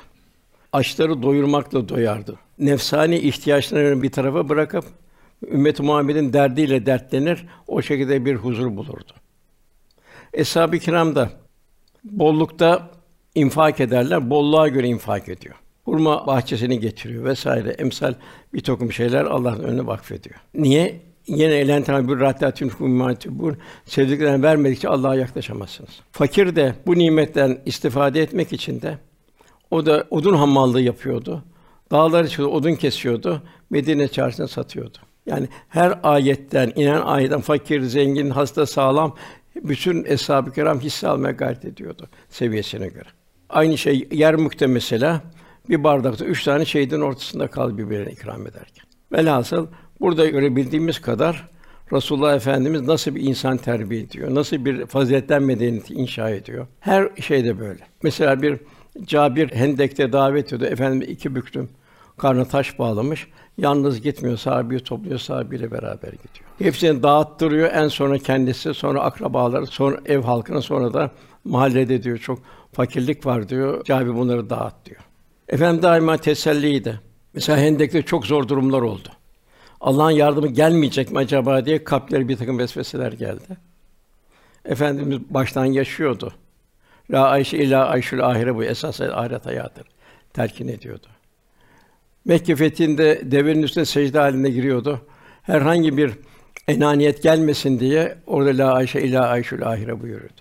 Açları 0.72 1.22
doyurmakla 1.22 1.88
doyardı. 1.88 2.34
Nefsani 2.58 3.18
ihtiyaçlarını 3.18 4.02
bir 4.02 4.12
tarafa 4.12 4.48
bırakıp 4.48 4.84
ümmet 5.52 5.80
Muhammed'in 5.80 6.32
derdiyle 6.32 6.86
dertlenir, 6.86 7.46
o 7.68 7.82
şekilde 7.82 8.24
bir 8.24 8.34
huzur 8.34 8.76
bulurdu. 8.76 9.12
Eshab-ı 10.32 10.78
Kiram 10.78 11.14
da 11.14 11.30
bollukta 12.04 12.90
infak 13.34 13.80
ederler, 13.80 14.30
bolluğa 14.30 14.68
göre 14.68 14.88
infak 14.88 15.28
ediyor. 15.28 15.54
Hurma 15.84 16.26
bahçesini 16.26 16.80
getiriyor 16.80 17.24
vesaire. 17.24 17.70
Emsal 17.70 18.14
bir 18.54 18.60
takım 18.60 18.92
şeyler 18.92 19.24
Allah'ın 19.24 19.62
önüne 19.62 19.86
vakfediyor. 19.86 20.36
Niye? 20.54 21.00
Yine 21.26 21.54
elen 21.54 22.08
bir 22.08 22.20
rahtatün 22.20 22.68
hummatü 22.68 23.38
bu 23.38 23.52
sevdiklerine 23.84 24.42
vermedikçe 24.42 24.88
Allah'a 24.88 25.14
yaklaşamazsınız. 25.14 25.90
Fakir 26.12 26.56
de 26.56 26.74
bu 26.86 26.98
nimetten 26.98 27.58
istifade 27.66 28.22
etmek 28.22 28.52
için 28.52 28.82
de 28.82 28.98
o 29.70 29.86
da 29.86 30.06
odun 30.10 30.34
hamallığı 30.34 30.80
yapıyordu. 30.80 31.44
Dağları 31.90 32.28
çıkıyordu, 32.28 32.54
odun 32.54 32.74
kesiyordu. 32.74 33.42
Medine 33.70 34.08
çarşısına 34.08 34.48
satıyordu. 34.48 34.98
Yani 35.26 35.48
her 35.68 35.98
ayetten, 36.02 36.72
inen 36.76 37.00
ayetten 37.00 37.40
fakir, 37.40 37.82
zengin, 37.82 38.30
hasta, 38.30 38.66
sağlam 38.66 39.14
bütün 39.56 40.04
eshab-ı 40.04 40.52
kiram 40.52 40.80
hisse 40.80 41.08
almaya 41.08 41.32
gayret 41.32 41.64
ediyordu 41.64 42.08
seviyesine 42.28 42.88
göre. 42.88 43.08
Aynı 43.48 43.78
şey 43.78 44.08
Yermük'te 44.10 44.66
mesela 44.66 45.22
bir 45.68 45.84
bardakta 45.84 46.24
üç 46.24 46.44
tane 46.44 46.64
şehidin 46.64 47.00
ortasında 47.00 47.46
kal 47.46 47.78
birbirine 47.78 48.12
ikram 48.12 48.46
ederken. 48.46 48.84
Velhasıl 49.12 49.66
burada 50.00 50.26
görebildiğimiz 50.26 51.00
kadar 51.00 51.48
Rasulullah 51.92 52.36
Efendimiz 52.36 52.82
nasıl 52.82 53.14
bir 53.14 53.20
insan 53.20 53.56
terbiye 53.56 54.00
ediyor, 54.00 54.34
nasıl 54.34 54.64
bir 54.64 54.86
faziletten 54.86 55.42
medeniyeti 55.42 55.94
inşa 55.94 56.30
ediyor. 56.30 56.66
Her 56.80 57.08
şeyde 57.20 57.58
böyle. 57.58 57.86
Mesela 58.02 58.42
bir 58.42 58.60
Cabir 59.04 59.52
Hendek'te 59.52 60.12
davet 60.12 60.46
ediyordu. 60.46 60.64
Efendim 60.64 61.08
iki 61.10 61.34
büktüm. 61.34 61.68
Karnı 62.18 62.44
taş 62.48 62.78
bağlamış. 62.78 63.26
Yalnız 63.58 64.00
gitmiyor. 64.00 64.36
Sahabeyi 64.36 64.80
topluyor, 64.80 65.18
sahabeyle 65.18 65.70
beraber 65.70 66.08
gidiyor. 66.08 66.50
Hepsini 66.58 67.02
dağıttırıyor. 67.02 67.70
En 67.72 67.88
sonra 67.88 68.18
kendisi, 68.18 68.74
sonra 68.74 69.02
akrabaları, 69.02 69.66
sonra 69.66 70.00
ev 70.06 70.22
halkına, 70.22 70.62
sonra 70.62 70.94
da 70.94 71.10
mahallede 71.44 72.02
diyor 72.02 72.18
çok 72.18 72.38
fakirlik 72.72 73.26
var 73.26 73.48
diyor. 73.48 73.84
Cabir 73.84 74.14
bunları 74.14 74.50
dağıt 74.50 74.74
diyor. 74.86 75.00
Efendim 75.48 75.82
daima 75.82 76.16
teselliydi. 76.16 77.00
Mesela 77.34 77.58
Hendek'te 77.58 78.02
çok 78.02 78.26
zor 78.26 78.48
durumlar 78.48 78.82
oldu. 78.82 79.08
Allah'ın 79.80 80.10
yardımı 80.10 80.48
gelmeyecek 80.48 81.12
mi 81.12 81.18
acaba 81.18 81.66
diye 81.66 81.84
kalpleri 81.84 82.28
bir 82.28 82.36
takım 82.36 82.58
vesveseler 82.58 83.12
geldi. 83.12 83.56
Efendimiz 84.64 85.18
baştan 85.30 85.64
yaşıyordu. 85.64 86.34
La 87.10 87.28
Ayşe 87.28 87.58
ila 87.58 87.88
Ayşül 87.88 88.26
ahire 88.26 88.54
bu 88.54 88.64
esas 88.64 89.00
ahiret 89.00 89.46
hayatıdır. 89.46 89.86
Telkin 90.32 90.68
ediyordu. 90.68 91.06
Mekke 92.24 92.56
fethinde 92.56 93.20
devenin 93.24 93.62
üstüne 93.62 93.84
secde 93.84 94.18
halinde 94.18 94.50
giriyordu. 94.50 95.00
Herhangi 95.42 95.96
bir 95.96 96.12
enaniyet 96.68 97.22
gelmesin 97.22 97.80
diye 97.80 98.18
orada 98.26 98.58
la 98.58 98.72
Ayşe 98.72 99.00
ila 99.00 99.28
Ayşül 99.28 99.66
ahire 99.66 100.00
buyuruyordu. 100.00 100.40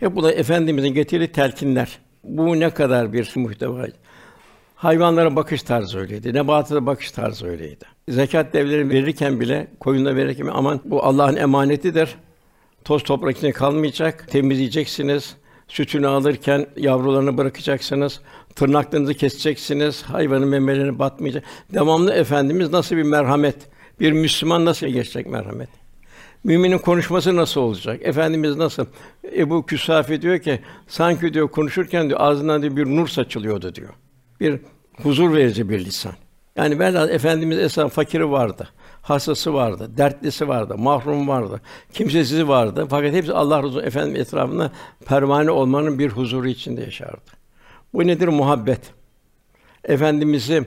Hep 0.00 0.16
bu 0.16 0.22
da 0.22 0.32
efendimizin 0.32 0.94
getirdiği 0.94 1.32
telkinler. 1.32 1.98
Bu 2.24 2.60
ne 2.60 2.70
kadar 2.70 3.12
bir 3.12 3.32
muhteva. 3.36 3.86
Hayvanlara 4.76 5.36
bakış 5.36 5.62
tarzı 5.62 5.98
öyleydi. 5.98 6.34
Nebata 6.34 6.86
bakış 6.86 7.12
tarzı 7.12 7.46
öyleydi. 7.46 7.84
Zekat 8.08 8.52
devleri 8.52 8.90
verirken 8.90 9.40
bile, 9.40 9.66
koyunla 9.80 10.16
verirken 10.16 10.46
aman 10.52 10.80
bu 10.84 11.04
Allah'ın 11.04 11.36
emanetidir. 11.36 12.14
Toz 12.84 13.02
toprak 13.02 13.36
içinde 13.36 13.52
kalmayacak. 13.52 14.28
Temizleyeceksiniz. 14.28 15.36
Sütünü 15.68 16.06
alırken 16.06 16.66
yavrularını 16.76 17.36
bırakacaksınız. 17.36 18.20
Tırnaklarınızı 18.56 19.14
keseceksiniz. 19.14 20.02
Hayvanın 20.02 20.48
memelerine 20.48 20.98
batmayacak. 20.98 21.44
Devamlı 21.74 22.12
efendimiz 22.12 22.70
nasıl 22.70 22.96
bir 22.96 23.02
merhamet? 23.02 23.56
Bir 24.00 24.12
Müslüman 24.12 24.64
nasıl 24.64 24.86
geçecek 24.86 25.26
merhamet? 25.26 25.68
Müminin 26.44 26.78
konuşması 26.78 27.36
nasıl 27.36 27.60
olacak? 27.60 28.00
Efendimiz 28.02 28.56
nasıl? 28.56 28.86
Ebu 29.36 29.66
Küsafi 29.66 30.22
diyor 30.22 30.38
ki 30.38 30.60
sanki 30.88 31.34
diyor 31.34 31.48
konuşurken 31.48 32.08
diyor 32.08 32.20
ağzından 32.20 32.62
diyor 32.62 32.76
bir 32.76 32.86
nur 32.86 33.08
saçılıyordu 33.08 33.74
diyor. 33.74 33.94
Bir 34.40 34.60
huzur 35.02 35.34
verici 35.34 35.68
bir 35.68 35.84
lisan. 35.84 36.12
Yani 36.56 36.78
velhâsıl 36.78 37.12
efendimiz 37.12 37.58
esas 37.58 37.92
fakiri 37.92 38.30
vardı, 38.30 38.68
hastası 39.02 39.54
vardı, 39.54 39.90
dertlisi 39.96 40.48
vardı, 40.48 40.78
mahrum 40.78 41.28
vardı, 41.28 41.60
kimsesizi 41.92 42.48
vardı. 42.48 42.86
Fakat 42.90 43.12
hepsi 43.12 43.32
Allah 43.32 43.62
razı 43.62 43.80
efendim 43.80 44.16
etrafında 44.16 44.70
pervane 45.06 45.50
olmanın 45.50 45.98
bir 45.98 46.08
huzuru 46.08 46.48
içinde 46.48 46.80
yaşardı. 46.80 47.43
Bu 47.94 48.06
nedir? 48.06 48.28
Muhabbet. 48.28 48.80
Efendimizi 49.84 50.64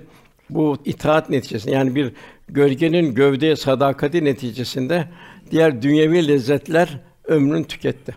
bu 0.49 0.77
itaat 0.85 1.29
neticesinde 1.29 1.75
yani 1.75 1.95
bir 1.95 2.13
gölgenin 2.47 3.15
gövdeye 3.15 3.55
sadakati 3.55 4.25
neticesinde 4.25 5.07
diğer 5.51 5.81
dünyevi 5.81 6.27
lezzetler 6.27 6.99
ömrünü 7.25 7.63
tüketti. 7.65 8.15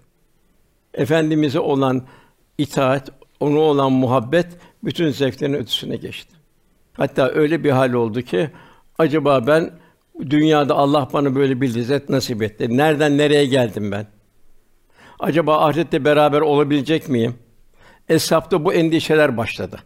Efendimize 0.95 1.61
olan 1.61 2.03
itaat, 2.59 3.11
onu 3.41 3.59
olan 3.59 3.93
muhabbet 3.93 4.47
bütün 4.85 5.11
zevklerin 5.11 5.55
ötesine 5.55 5.97
geçti. 5.97 6.35
Hatta 6.93 7.29
öyle 7.29 7.65
bir 7.65 7.71
hal 7.71 7.93
oldu 7.93 8.23
ki 8.23 8.51
acaba 8.99 9.47
ben 9.47 9.71
dünyada 10.31 10.75
Allah 10.75 11.09
bana 11.13 11.35
böyle 11.35 11.61
bir 11.61 11.75
lezzet 11.75 12.09
nasip 12.09 12.43
etti. 12.43 12.77
Nereden 12.77 13.19
nereye 13.19 13.47
geldim 13.47 13.93
ben? 13.93 14.07
Acaba 15.19 15.67
ahirette 15.67 16.05
beraber 16.05 16.41
olabilecek 16.41 17.09
miyim? 17.09 17.35
Eshapta 18.11 18.65
bu 18.65 18.75
endişeler 18.75 19.37
başladı. 19.37 19.79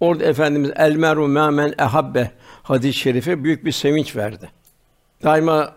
Orada 0.00 0.24
efendimiz 0.24 0.70
el 0.76 0.96
meru 0.96 1.28
men 1.28 1.74
ehabbe 1.78 2.30
hadis-i 2.62 2.98
şerife 2.98 3.44
büyük 3.44 3.64
bir 3.64 3.72
sevinç 3.72 4.16
verdi. 4.16 4.50
Daima 5.22 5.74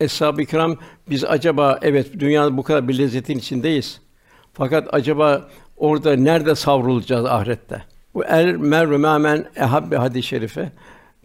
eshab-ı 0.00 0.44
kiram 0.44 0.76
biz 1.10 1.24
acaba 1.24 1.78
evet 1.82 2.18
dünyada 2.18 2.56
bu 2.56 2.62
kadar 2.62 2.88
bir 2.88 2.98
lezzetin 2.98 3.38
içindeyiz. 3.38 4.00
Fakat 4.52 4.94
acaba 4.94 5.48
orada 5.76 6.16
nerede 6.16 6.54
savrulacağız 6.54 7.24
ahirette? 7.24 7.82
Bu 8.14 8.24
el 8.24 8.46
merru 8.46 8.98
men 8.98 9.46
ehabbe 9.56 9.96
hadis-i 9.96 10.28
şerife 10.28 10.72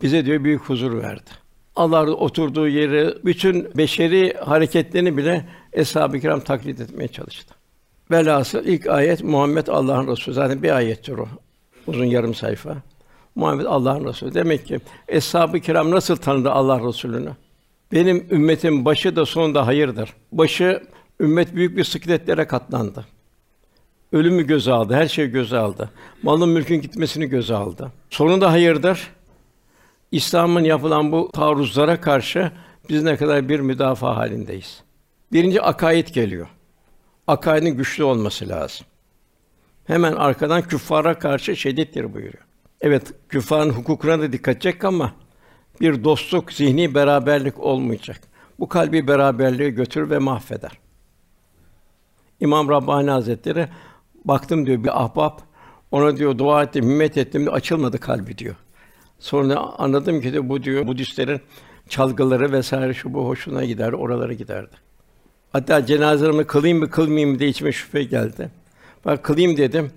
bize 0.01 0.25
diyor 0.25 0.43
büyük 0.43 0.61
huzur 0.61 1.01
verdi. 1.01 1.29
Allah 1.75 2.11
oturduğu 2.11 2.67
yeri, 2.67 3.13
bütün 3.25 3.77
beşeri 3.77 4.33
hareketlerini 4.33 5.17
bile 5.17 5.45
eshab-ı 5.73 6.19
kiram 6.19 6.39
taklit 6.39 6.81
etmeye 6.81 7.07
çalıştı. 7.07 7.58
Velhasıl 8.11 8.65
ilk 8.65 8.87
ayet 8.87 9.23
Muhammed 9.23 9.67
Allah'ın 9.67 10.07
Resulü. 10.07 10.35
Zaten 10.35 10.63
bir 10.63 10.75
ayettir 10.75 11.17
o. 11.17 11.27
Uzun 11.87 12.05
yarım 12.05 12.33
sayfa. 12.33 12.77
Muhammed 13.35 13.65
Allah'ın 13.65 14.05
Resulü. 14.05 14.33
Demek 14.33 14.65
ki 14.65 14.79
eshab-ı 15.07 15.59
kiram 15.59 15.91
nasıl 15.91 16.15
tanıdı 16.15 16.51
Allah 16.51 16.87
Resulü'nü? 16.87 17.31
Benim 17.91 18.27
ümmetim 18.31 18.85
başı 18.85 19.15
da 19.15 19.25
sonu 19.25 19.55
da 19.55 19.67
hayırdır. 19.67 20.13
Başı 20.31 20.83
ümmet 21.19 21.55
büyük 21.55 21.77
bir 21.77 21.83
sıkletlere 21.83 22.47
katlandı. 22.47 23.05
Ölümü 24.11 24.47
göze 24.47 24.71
aldı, 24.71 24.93
her 24.93 25.07
şeyi 25.07 25.27
göze 25.27 25.57
aldı. 25.57 25.89
Malın 26.23 26.49
mülkün 26.49 26.81
gitmesini 26.81 27.25
göze 27.25 27.55
aldı. 27.55 27.91
Sonunda 28.09 28.51
hayırdır. 28.51 29.07
İslam'ın 30.11 30.63
yapılan 30.63 31.11
bu 31.11 31.31
taarruzlara 31.33 32.01
karşı 32.01 32.51
biz 32.89 33.03
ne 33.03 33.17
kadar 33.17 33.49
bir 33.49 33.59
müdafaa 33.59 34.17
halindeyiz. 34.17 34.83
Birinci 35.33 35.61
akaid 35.61 36.07
geliyor. 36.07 36.47
Akaidin 37.29 37.77
güçlü 37.77 38.03
olması 38.03 38.49
lazım. 38.49 38.85
Hemen 39.87 40.13
arkadan 40.13 40.61
küffara 40.61 41.19
karşı 41.19 41.55
şiddettir 41.55 42.13
buyuruyor. 42.13 42.43
Evet, 42.81 43.13
küffarın 43.29 43.69
hukukuna 43.69 44.19
da 44.19 44.31
dikkat 44.31 44.55
edecek 44.55 44.83
ama 44.83 45.13
bir 45.81 46.03
dostluk, 46.03 46.53
zihni 46.53 46.95
beraberlik 46.95 47.59
olmayacak. 47.59 48.21
Bu 48.59 48.67
kalbi 48.69 49.07
beraberliğe 49.07 49.69
götür 49.69 50.09
ve 50.09 50.17
mahveder. 50.17 50.71
İmam 52.39 52.69
Rabbani 52.69 53.09
Hazretleri 53.09 53.67
baktım 54.25 54.65
diyor 54.65 54.83
bir 54.83 55.03
ahbap 55.03 55.41
ona 55.91 56.17
diyor 56.17 56.37
dua 56.37 56.63
ettim, 56.63 56.85
himmet 56.85 57.17
ettim 57.17 57.45
de 57.45 57.49
açılmadı 57.49 57.99
kalbi 57.99 58.37
diyor. 58.37 58.55
Sonra 59.19 59.55
anladım 59.55 60.21
ki 60.21 60.33
de 60.33 60.49
bu 60.49 60.63
diyor 60.63 60.87
Budistlerin 60.87 61.41
çalgıları 61.89 62.51
vesaire 62.51 62.93
şu 62.93 63.13
bu 63.13 63.27
hoşuna 63.27 63.65
gider, 63.65 63.93
oralara 63.93 64.33
giderdi. 64.33 64.88
Hatta 65.51 65.85
cenazelerimi 65.85 66.47
kılayım 66.47 66.79
mı 66.79 66.89
kılmayayım 66.89 67.29
mı 67.29 67.39
diye 67.39 67.49
içime 67.49 67.71
şüphe 67.71 68.03
geldi. 68.03 68.49
Bak 69.05 69.23
kılayım 69.23 69.57
dedim. 69.57 69.91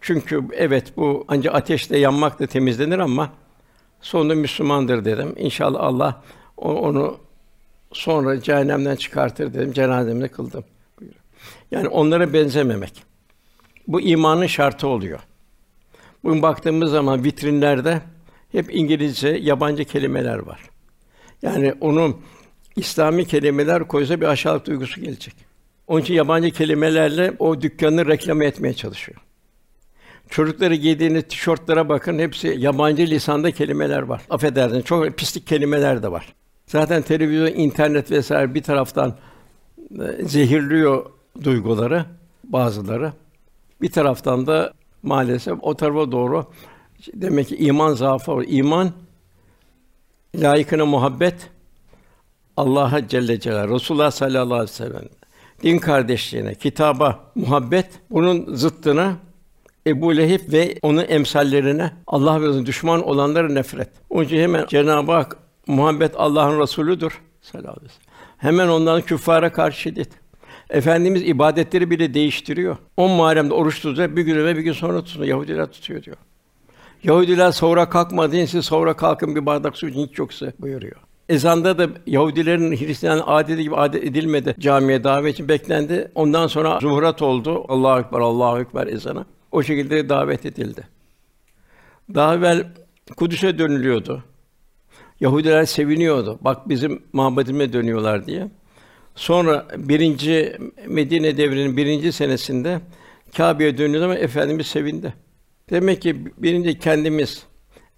Çünkü 0.00 0.42
evet 0.52 0.96
bu 0.96 1.24
ancak 1.28 1.54
ateşle 1.54 1.98
yanmakla 1.98 2.46
temizlenir 2.46 2.98
ama 2.98 3.32
sonunda 4.00 4.34
Müslümandır 4.34 5.04
dedim. 5.04 5.34
İnşallah 5.36 5.80
Allah 5.80 6.22
onu 6.56 7.18
sonra 7.92 8.40
cehennemden 8.40 8.96
çıkartır 8.96 9.54
dedim. 9.54 9.72
Cenazemde 9.72 10.28
kıldım. 10.28 10.64
Buyuruyor. 11.00 11.20
Yani 11.70 11.88
onlara 11.88 12.32
benzememek. 12.32 13.02
Bu 13.88 14.00
imanın 14.00 14.46
şartı 14.46 14.88
oluyor. 14.88 15.20
Bugün 16.24 16.42
baktığımız 16.42 16.90
zaman 16.90 17.24
vitrinlerde 17.24 18.00
hep 18.52 18.74
İngilizce, 18.74 19.28
yabancı 19.28 19.84
kelimeler 19.84 20.38
var. 20.38 20.60
Yani 21.42 21.74
onu 21.80 22.18
İslami 22.76 23.26
kelimeler 23.26 23.88
koysa 23.88 24.20
bir 24.20 24.26
aşağılık 24.26 24.66
duygusu 24.66 25.00
gelecek. 25.00 25.34
Onun 25.86 26.00
için 26.00 26.14
yabancı 26.14 26.50
kelimelerle 26.50 27.32
o 27.38 27.60
dükkanı 27.60 28.06
reklam 28.06 28.42
etmeye 28.42 28.74
çalışıyor. 28.74 29.18
Çocukları 30.30 30.74
giydiğiniz 30.74 31.24
tişörtlere 31.28 31.88
bakın, 31.88 32.18
hepsi 32.18 32.54
yabancı 32.58 33.02
lisanda 33.02 33.50
kelimeler 33.50 34.02
var. 34.02 34.22
Affedersiniz, 34.30 34.84
çok 34.84 35.18
pislik 35.18 35.46
kelimeler 35.46 36.02
de 36.02 36.12
var. 36.12 36.34
Zaten 36.66 37.02
televizyon, 37.02 37.46
internet 37.46 38.10
vesaire 38.10 38.54
bir 38.54 38.62
taraftan 38.62 39.14
e, 39.78 40.24
zehirliyor 40.24 41.06
duyguları 41.44 42.04
bazıları. 42.44 43.12
Bir 43.82 43.90
taraftan 43.90 44.46
da 44.46 44.72
maalesef 45.02 45.58
o 45.62 45.74
tarafa 45.74 46.12
doğru 46.12 46.46
demek 47.14 47.48
ki 47.48 47.56
iman 47.56 47.94
zaafı 47.94 48.36
var. 48.36 48.44
İman 48.48 48.92
layıkına 50.34 50.86
muhabbet 50.86 51.50
Allah'a 52.56 53.08
Celle 53.08 53.40
Celal, 53.40 53.70
Resulullah 53.70 54.10
sallallahu 54.10 54.54
aleyhi 54.54 54.70
ve 54.70 54.74
sellem, 54.74 55.02
din 55.62 55.78
kardeşliğine, 55.78 56.54
kitaba 56.54 57.20
muhabbet, 57.34 57.86
bunun 58.10 58.54
zıttına 58.54 59.16
Ebu 59.86 60.16
Leheb 60.16 60.52
ve 60.52 60.78
onun 60.82 61.04
emsallerine 61.08 61.92
Allah 62.06 62.42
ve 62.42 62.66
düşman 62.66 63.02
olanlara 63.02 63.48
nefret. 63.48 63.88
Onun 64.10 64.24
için 64.24 64.38
hemen 64.38 64.66
Cenab-ı 64.66 65.12
Hak 65.12 65.36
muhabbet 65.66 66.12
Allah'ın 66.16 66.60
Resulüdür 66.60 67.20
sallallahu 67.42 67.70
aleyhi 67.70 67.84
ve 67.84 67.88
sellem. 67.88 68.06
Hemen 68.36 68.68
onların 68.68 69.02
küffara 69.02 69.52
karşı 69.52 69.80
şiddet. 69.80 70.08
Efendimiz 70.70 71.22
ibadetleri 71.22 71.90
bile 71.90 72.14
değiştiriyor. 72.14 72.76
On 72.96 73.10
Muharrem'de 73.10 73.54
oruç 73.54 73.80
tutacak, 73.80 74.16
bir 74.16 74.22
gün 74.22 74.36
ve 74.36 74.56
bir 74.56 74.62
gün 74.62 74.72
sonra 74.72 75.04
tutun. 75.04 75.24
Yahudiler 75.24 75.66
tutuyor 75.66 76.02
diyor. 76.02 76.16
Yahudiler 77.02 77.52
sonra 77.52 77.88
kalkmadın, 77.88 78.44
siz 78.44 78.64
sonra 78.64 78.96
kalkın 78.96 79.36
bir 79.36 79.46
bardak 79.46 79.76
su 79.76 79.88
hiç 79.88 80.18
yoksa 80.18 80.52
buyuruyor. 80.58 80.96
Ezanda 81.28 81.78
da 81.78 81.88
Yahudilerin 82.06 82.76
Hristiyan 82.76 83.22
adeti 83.26 83.62
gibi 83.62 83.76
adet 83.76 84.04
edilmedi. 84.04 84.54
Camiye 84.60 85.04
davet 85.04 85.34
için 85.34 85.48
beklendi. 85.48 86.10
Ondan 86.14 86.46
sonra 86.46 86.78
zuhurat 86.80 87.22
oldu. 87.22 87.64
Allahu 87.68 88.00
ekber, 88.00 88.20
Allahu 88.20 88.60
ekber 88.60 88.86
ezana. 88.86 89.26
O 89.52 89.62
şekilde 89.62 90.08
davet 90.08 90.46
edildi. 90.46 90.88
Daha 92.14 92.34
evvel 92.34 92.64
Kudüs'e 93.16 93.58
dönülüyordu. 93.58 94.24
Yahudiler 95.20 95.64
seviniyordu. 95.64 96.38
Bak 96.40 96.68
bizim 96.68 97.02
mabedime 97.12 97.72
dönüyorlar 97.72 98.26
diye. 98.26 98.50
Sonra 99.14 99.66
birinci 99.76 100.56
Medine 100.86 101.36
devrinin 101.36 101.76
birinci 101.76 102.12
senesinde 102.12 102.80
Kâbe'ye 103.36 103.78
dönüyordu 103.78 104.04
ama 104.04 104.14
Efendimiz 104.14 104.66
sevindi. 104.66 105.14
Demek 105.70 106.02
ki 106.02 106.32
birinci 106.38 106.78
kendimiz, 106.78 107.46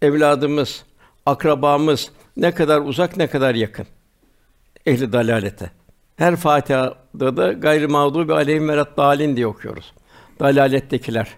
evladımız, 0.02 0.84
akrabamız 1.26 2.10
ne 2.38 2.54
kadar 2.54 2.80
uzak 2.80 3.16
ne 3.16 3.26
kadar 3.26 3.54
yakın. 3.54 3.86
Ehli 4.86 5.12
dalalete. 5.12 5.70
Her 6.16 6.36
Fatiha'da 6.36 7.36
da 7.36 7.52
gayrı 7.52 7.88
mağdubi 7.88 8.32
aleyhim 8.34 8.68
ve 8.68 8.84
dalin 8.96 9.36
diye 9.36 9.46
okuyoruz. 9.46 9.92
Dalalettekiler. 10.40 11.28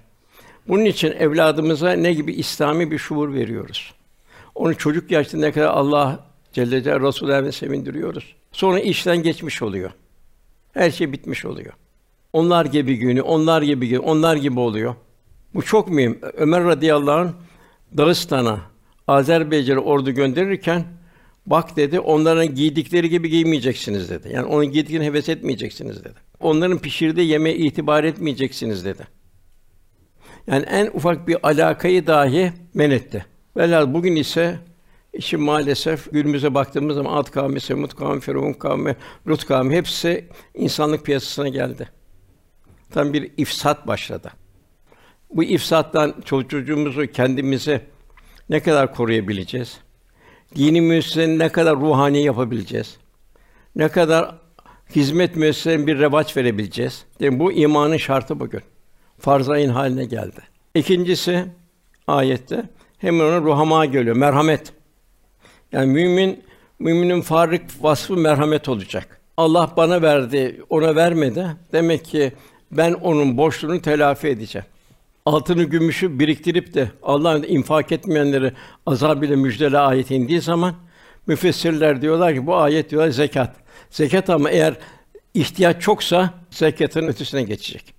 Bunun 0.68 0.84
için 0.84 1.12
evladımıza 1.12 1.92
ne 1.92 2.12
gibi 2.12 2.32
İslami 2.32 2.90
bir 2.90 2.98
şuur 2.98 3.34
veriyoruz. 3.34 3.94
Onu 4.54 4.74
çocuk 4.74 5.10
yaşta 5.10 5.38
ne 5.38 5.52
kadar 5.52 5.66
Allah 5.66 6.20
Celle 6.52 6.82
Celaluhu 6.82 7.08
Resulü'ne 7.08 7.52
sevindiriyoruz. 7.52 8.36
Sonra 8.52 8.80
işten 8.80 9.22
geçmiş 9.22 9.62
oluyor. 9.62 9.90
Her 10.72 10.90
şey 10.90 11.12
bitmiş 11.12 11.44
oluyor. 11.44 11.72
Onlar 12.32 12.64
gibi 12.64 12.96
günü, 12.96 13.22
onlar 13.22 13.62
gibi 13.62 13.88
günü, 13.88 13.98
onlar 13.98 14.36
gibi 14.36 14.60
oluyor. 14.60 14.94
Bu 15.54 15.62
çok 15.62 15.88
mühim. 15.88 16.18
Ömer 16.36 16.64
radıyallahu 16.64 17.20
anh 17.20 17.32
Dağıstan'a 17.96 18.69
Azerbaycan'a 19.10 19.80
ordu 19.80 20.10
gönderirken 20.10 20.84
bak 21.46 21.76
dedi 21.76 22.00
onların 22.00 22.54
giydikleri 22.54 23.10
gibi 23.10 23.30
giymeyeceksiniz 23.30 24.10
dedi. 24.10 24.28
Yani 24.32 24.46
onun 24.46 24.70
giydiklerini 24.70 25.06
heves 25.06 25.28
etmeyeceksiniz 25.28 26.04
dedi. 26.04 26.18
Onların 26.40 26.78
pişirdiği 26.78 27.28
yemeğe 27.28 27.56
itibar 27.56 28.04
etmeyeceksiniz 28.04 28.84
dedi. 28.84 29.02
Yani 30.46 30.64
en 30.64 30.86
ufak 30.86 31.28
bir 31.28 31.36
alakayı 31.48 32.06
dahi 32.06 32.52
men 32.74 32.90
etti. 32.90 33.26
Velhâsıl 33.56 33.94
bugün 33.94 34.16
ise 34.16 34.58
işi 35.12 35.36
maalesef 35.36 36.12
günümüze 36.12 36.54
baktığımız 36.54 36.96
zaman 36.96 37.16
Ad 37.16 37.26
kavmi, 37.26 37.60
Semud 37.60 37.90
kavmi, 37.90 38.20
Firavun 38.20 38.52
kavmi, 38.52 38.96
Lut 39.28 39.46
kavmi 39.46 39.76
hepsi 39.76 40.28
insanlık 40.54 41.04
piyasasına 41.04 41.48
geldi. 41.48 41.88
Tam 42.90 43.12
bir 43.12 43.30
ifsat 43.36 43.86
başladı. 43.86 44.32
Bu 45.30 45.44
ifsattan 45.44 46.14
çocuğumuzu, 46.24 47.06
kendimizi 47.06 47.80
ne 48.50 48.60
kadar 48.60 48.94
koruyabileceğiz? 48.94 49.78
Dini 50.56 50.80
müesseseni 50.80 51.38
ne 51.38 51.48
kadar 51.48 51.76
ruhani 51.76 52.22
yapabileceğiz? 52.22 52.96
Ne 53.76 53.88
kadar 53.88 54.34
hizmet 54.96 55.36
müesseselerine 55.36 55.86
bir 55.86 55.98
revaç 55.98 56.36
verebileceğiz? 56.36 57.04
Yani 57.20 57.38
bu 57.38 57.52
imanın 57.52 57.96
şartı 57.96 58.40
bugün. 58.40 58.62
Farz 59.18 59.48
ayın 59.48 59.70
haline 59.70 60.04
geldi. 60.04 60.40
İkincisi 60.74 61.44
ayette 62.06 62.64
hemen 62.98 63.24
ona 63.24 63.40
ruhama 63.40 63.84
geliyor. 63.86 64.16
Merhamet. 64.16 64.72
Yani 65.72 65.92
mümin 65.92 66.42
müminin 66.78 67.20
farik 67.20 67.62
vasfı 67.80 68.16
merhamet 68.16 68.68
olacak. 68.68 69.20
Allah 69.36 69.72
bana 69.76 70.02
verdi, 70.02 70.60
ona 70.70 70.96
vermedi. 70.96 71.46
Demek 71.72 72.04
ki 72.04 72.32
ben 72.72 72.92
onun 72.92 73.36
borçluğunu 73.36 73.82
telafi 73.82 74.28
edeceğim. 74.28 74.66
Altını 75.30 75.64
gümüşü 75.64 76.18
biriktirip 76.18 76.74
de 76.74 76.90
Allah'ın 77.02 77.42
infak 77.42 77.92
etmeyenleri 77.92 78.52
azab 78.86 79.22
ile 79.22 79.36
müjdele 79.36 79.78
ayet 79.78 80.10
indiği 80.10 80.40
zaman 80.40 80.74
müfessirler 81.26 82.02
diyorlar 82.02 82.34
ki 82.34 82.46
bu 82.46 82.56
ayet 82.56 82.90
diyorlar 82.90 83.10
zekat. 83.10 83.56
Zekat 83.90 84.30
ama 84.30 84.50
eğer 84.50 84.74
ihtiyaç 85.34 85.82
çoksa 85.82 86.34
zekatın 86.50 87.06
ötesine 87.06 87.42
geçecek. 87.42 87.94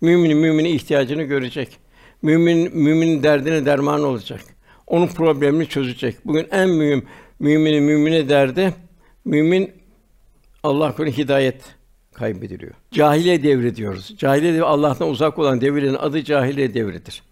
Mümin 0.00 0.36
müminin 0.36 0.68
ihtiyacını 0.74 1.22
görecek. 1.22 1.78
Mümin 2.22 2.76
müminin 2.78 3.22
derdine 3.22 3.66
derman 3.66 4.04
olacak. 4.04 4.40
Onun 4.86 5.06
problemini 5.06 5.66
çözecek. 5.66 6.16
Bugün 6.24 6.48
en 6.50 6.68
mühim 6.68 7.06
müminin 7.40 7.82
mümine 7.82 8.28
derdi 8.28 8.74
mümin 9.24 9.72
Allah 10.62 10.94
korusun 10.94 11.18
hidayet 11.18 11.75
kaybediliyor. 12.16 12.72
Cahiliye 12.92 13.42
devri 13.42 13.76
diyoruz. 13.76 14.14
Cahiliye 14.18 14.52
devri 14.52 14.64
Allah'tan 14.64 15.08
uzak 15.08 15.38
olan 15.38 15.60
devrin 15.60 15.94
adı 15.94 16.24
cahiliye 16.24 16.74
devridir. 16.74 17.22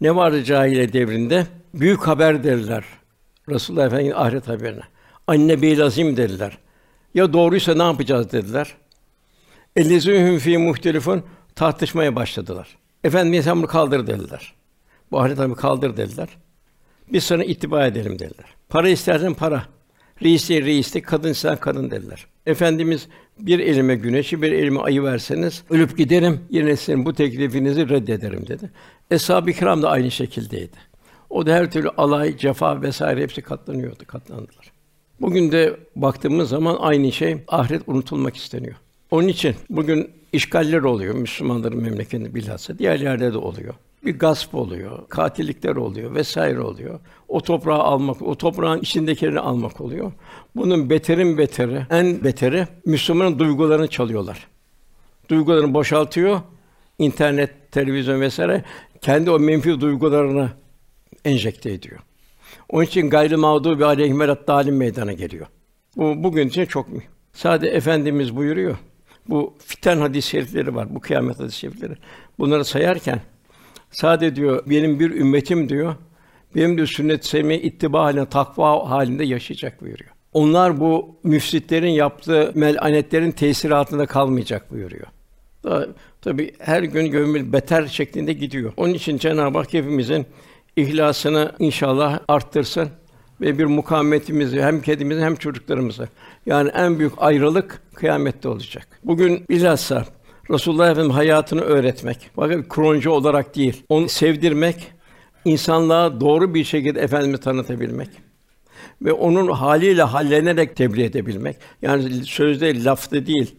Ne 0.00 0.16
vardı 0.16 0.44
cahiliye 0.44 0.92
devrinde? 0.92 1.46
Büyük 1.74 2.06
haber 2.06 2.44
derler. 2.44 2.84
Resulullah 3.48 3.86
Efendimiz 3.86 4.16
ahiret 4.16 4.48
haberine. 4.48 4.82
Anne 5.26 5.62
bey 5.62 5.78
lazim 5.78 6.16
dediler. 6.16 6.58
Ya 7.14 7.32
doğruysa 7.32 7.74
ne 7.74 7.82
yapacağız 7.82 8.32
dediler. 8.32 8.74
Ellezûhüm 9.76 10.38
fî 10.38 10.58
muhtelifun 10.58 11.22
tartışmaya 11.54 12.16
başladılar. 12.16 12.68
Efendimiz 13.04 13.44
sen 13.44 13.56
bunu 13.56 13.66
kaldır 13.66 14.06
dediler. 14.06 14.54
Bu 15.10 15.20
ahiret 15.20 15.38
haberi 15.38 15.54
kaldır 15.54 15.96
dediler. 15.96 16.28
Biz 17.12 17.24
sana 17.24 17.44
ittiba 17.44 17.86
edelim 17.86 18.18
dediler. 18.18 18.46
Para 18.68 18.88
istersen 18.88 19.34
para. 19.34 19.62
Reis 20.22 20.48
değil 20.48 20.64
reis 20.64 20.94
değil, 20.94 21.04
kadın 21.60 21.90
dediler. 21.90 22.26
Efendimiz 22.46 23.08
bir 23.38 23.58
elime 23.58 23.94
güneşi, 23.94 24.42
bir 24.42 24.52
elime 24.52 24.80
ayı 24.80 25.02
verseniz 25.02 25.62
ölüp 25.70 25.98
giderim, 25.98 26.40
yine 26.50 26.76
sizin 26.76 27.04
bu 27.04 27.14
teklifinizi 27.14 27.88
reddederim 27.88 28.46
dedi. 28.46 28.70
Eshab-ı 29.10 29.52
kiram 29.52 29.82
da 29.82 29.90
aynı 29.90 30.10
şekildeydi. 30.10 30.76
O 31.30 31.46
da 31.46 31.54
her 31.54 31.70
türlü 31.70 31.88
alay, 31.88 32.36
cefa 32.36 32.82
vesaire 32.82 33.22
hepsi 33.22 33.42
katlanıyordu, 33.42 34.06
katlandılar. 34.06 34.72
Bugün 35.20 35.52
de 35.52 35.76
baktığımız 35.96 36.48
zaman 36.48 36.76
aynı 36.80 37.12
şey 37.12 37.36
ahiret 37.48 37.82
unutulmak 37.86 38.36
isteniyor. 38.36 38.76
Onun 39.10 39.28
için 39.28 39.54
bugün 39.70 40.10
işgaller 40.32 40.82
oluyor 40.82 41.14
Müslümanların 41.14 41.82
memleketinde 41.82 42.34
bilhassa 42.34 42.78
diğer 42.78 43.00
yerlerde 43.00 43.32
de 43.32 43.38
oluyor. 43.38 43.74
Bir 44.04 44.18
gasp 44.18 44.54
oluyor, 44.54 45.08
katillikler 45.08 45.76
oluyor 45.76 46.14
vesaire 46.14 46.60
oluyor. 46.60 47.00
O 47.28 47.40
toprağı 47.40 47.78
almak, 47.78 48.22
o 48.22 48.34
toprağın 48.34 48.80
içindekileri 48.80 49.40
almak 49.40 49.80
oluyor. 49.80 50.12
Bunun 50.56 50.90
beterin 50.90 51.38
beteri, 51.38 51.86
en 51.90 52.24
beteri 52.24 52.66
Müslümanın 52.86 53.38
duygularını 53.38 53.88
çalıyorlar. 53.88 54.46
Duygularını 55.28 55.74
boşaltıyor. 55.74 56.40
internet, 56.98 57.72
televizyon 57.72 58.20
vesaire 58.20 58.64
kendi 59.00 59.30
o 59.30 59.38
menfi 59.38 59.80
duygularını 59.80 60.50
enjekte 61.24 61.72
ediyor. 61.72 62.00
Onun 62.68 62.84
için 62.84 63.10
gayrı 63.10 63.38
mağdubi 63.38 63.84
aleyhimerat 63.84 64.48
dalim 64.48 64.76
meydana 64.76 65.12
geliyor. 65.12 65.46
Bu 65.96 66.24
bugün 66.24 66.48
için 66.48 66.66
çok 66.66 66.88
mühim. 66.88 67.10
Sade 67.32 67.68
Efendimiz 67.68 68.36
buyuruyor. 68.36 68.76
Bu 69.28 69.54
fiten 69.58 69.98
hadis-i 69.98 70.28
şerifleri 70.28 70.74
var, 70.74 70.94
bu 70.94 71.00
kıyamet 71.00 71.40
hadis-i 71.40 71.58
şerifleri. 71.58 71.94
Bunları 72.38 72.64
sayarken 72.64 73.20
sade 73.92 74.36
diyor 74.36 74.62
benim 74.66 75.00
bir 75.00 75.10
ümmetim 75.10 75.68
diyor. 75.68 75.94
Benim 76.54 76.78
de 76.78 76.86
sünnet 76.86 77.24
sevmeye 77.24 77.60
ittiba 77.60 78.04
halinde, 78.04 78.26
takva 78.26 78.90
halinde 78.90 79.24
yaşayacak 79.24 79.80
buyuruyor. 79.80 80.10
Onlar 80.32 80.80
bu 80.80 81.16
müfsitlerin 81.22 81.90
yaptığı 81.90 82.52
melanetlerin 82.54 83.30
tesiri 83.30 83.74
altında 83.74 84.06
kalmayacak 84.06 84.70
buyuruyor. 84.70 85.06
Daha, 85.64 85.86
tabi 86.20 86.52
her 86.58 86.82
gün 86.82 87.10
gömül 87.10 87.52
beter 87.52 87.86
şeklinde 87.86 88.32
gidiyor. 88.32 88.72
Onun 88.76 88.94
için 88.94 89.18
Cenab-ı 89.18 89.58
Hak 89.58 89.74
hepimizin 89.74 90.26
ihlasını 90.76 91.52
inşallah 91.58 92.20
arttırsın 92.28 92.88
ve 93.40 93.58
bir 93.58 93.64
mukavemetimizi 93.64 94.62
hem 94.62 94.82
kendimizi 94.82 95.20
hem 95.20 95.36
çocuklarımızı. 95.36 96.08
Yani 96.46 96.70
en 96.74 96.98
büyük 96.98 97.12
ayrılık 97.16 97.82
kıyamette 97.94 98.48
olacak. 98.48 98.88
Bugün 99.04 99.44
bilhassa 99.48 100.04
Resulullah 100.52 100.90
Efendimiz 100.90 101.16
hayatını 101.16 101.60
öğretmek. 101.60 102.30
Bakın 102.36 102.66
kroncu 102.68 103.10
olarak 103.10 103.56
değil, 103.56 103.82
onu 103.88 104.08
sevdirmek, 104.08 104.92
insanlığa 105.44 106.20
doğru 106.20 106.54
bir 106.54 106.64
şekilde 106.64 107.00
efendimi 107.00 107.38
tanıtabilmek 107.38 108.08
ve 109.02 109.12
onun 109.12 109.48
haliyle 109.52 110.02
hallenerek 110.02 110.76
tebliğ 110.76 111.04
edebilmek. 111.04 111.56
Yani 111.82 112.24
sözde, 112.24 112.84
lafta 112.84 113.26
değil, 113.26 113.54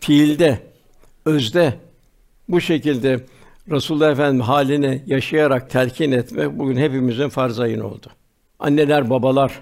fiilde, 0.00 0.58
özde 1.24 1.74
bu 2.48 2.60
şekilde 2.60 3.20
Resulullah 3.70 4.10
Efendimiz 4.10 4.46
halini 4.46 5.02
yaşayarak 5.06 5.70
telkin 5.70 6.12
etmek 6.12 6.58
bugün 6.58 6.76
hepimizin 6.76 7.28
farz 7.28 7.60
ayını 7.60 7.86
oldu. 7.86 8.06
Anneler, 8.58 9.10
babalar 9.10 9.60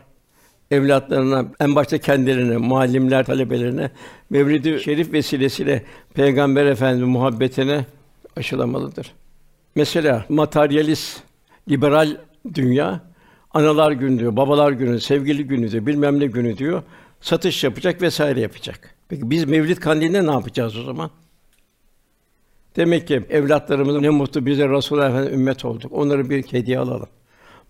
evlatlarına, 0.70 1.44
en 1.60 1.74
başta 1.74 1.98
kendilerine, 1.98 2.56
muallimler, 2.56 3.24
talebelerine 3.24 3.90
Mevlid-i 4.30 4.80
Şerif 4.80 5.12
vesilesiyle 5.12 5.84
Peygamber 6.14 6.66
Efendimiz 6.66 7.08
muhabbetine 7.08 7.86
aşılamalıdır. 8.36 9.12
Mesela 9.74 10.24
materyalist, 10.28 11.22
liberal 11.70 12.16
dünya 12.54 13.00
analar 13.50 13.92
günü 13.92 14.18
diyor, 14.18 14.36
babalar 14.36 14.72
günü, 14.72 15.00
sevgili 15.00 15.46
günü 15.46 15.70
diyor, 15.70 15.86
bilmem 15.86 16.20
ne 16.20 16.26
günü 16.26 16.58
diyor. 16.58 16.82
Satış 17.20 17.64
yapacak 17.64 18.02
vesaire 18.02 18.40
yapacak. 18.40 18.94
Peki 19.08 19.30
biz 19.30 19.44
Mevlid 19.44 19.76
Kandili'nde 19.76 20.26
ne 20.26 20.30
yapacağız 20.30 20.76
o 20.76 20.82
zaman? 20.82 21.10
Demek 22.76 23.08
ki 23.08 23.22
evlatlarımız 23.30 24.00
ne 24.00 24.08
mutlu 24.08 24.46
bize 24.46 24.68
Resulullah 24.68 25.08
Efendimiz 25.08 25.38
ümmet 25.38 25.64
olduk. 25.64 25.92
Onları 25.92 26.30
bir 26.30 26.42
hediye 26.42 26.78
alalım. 26.78 27.08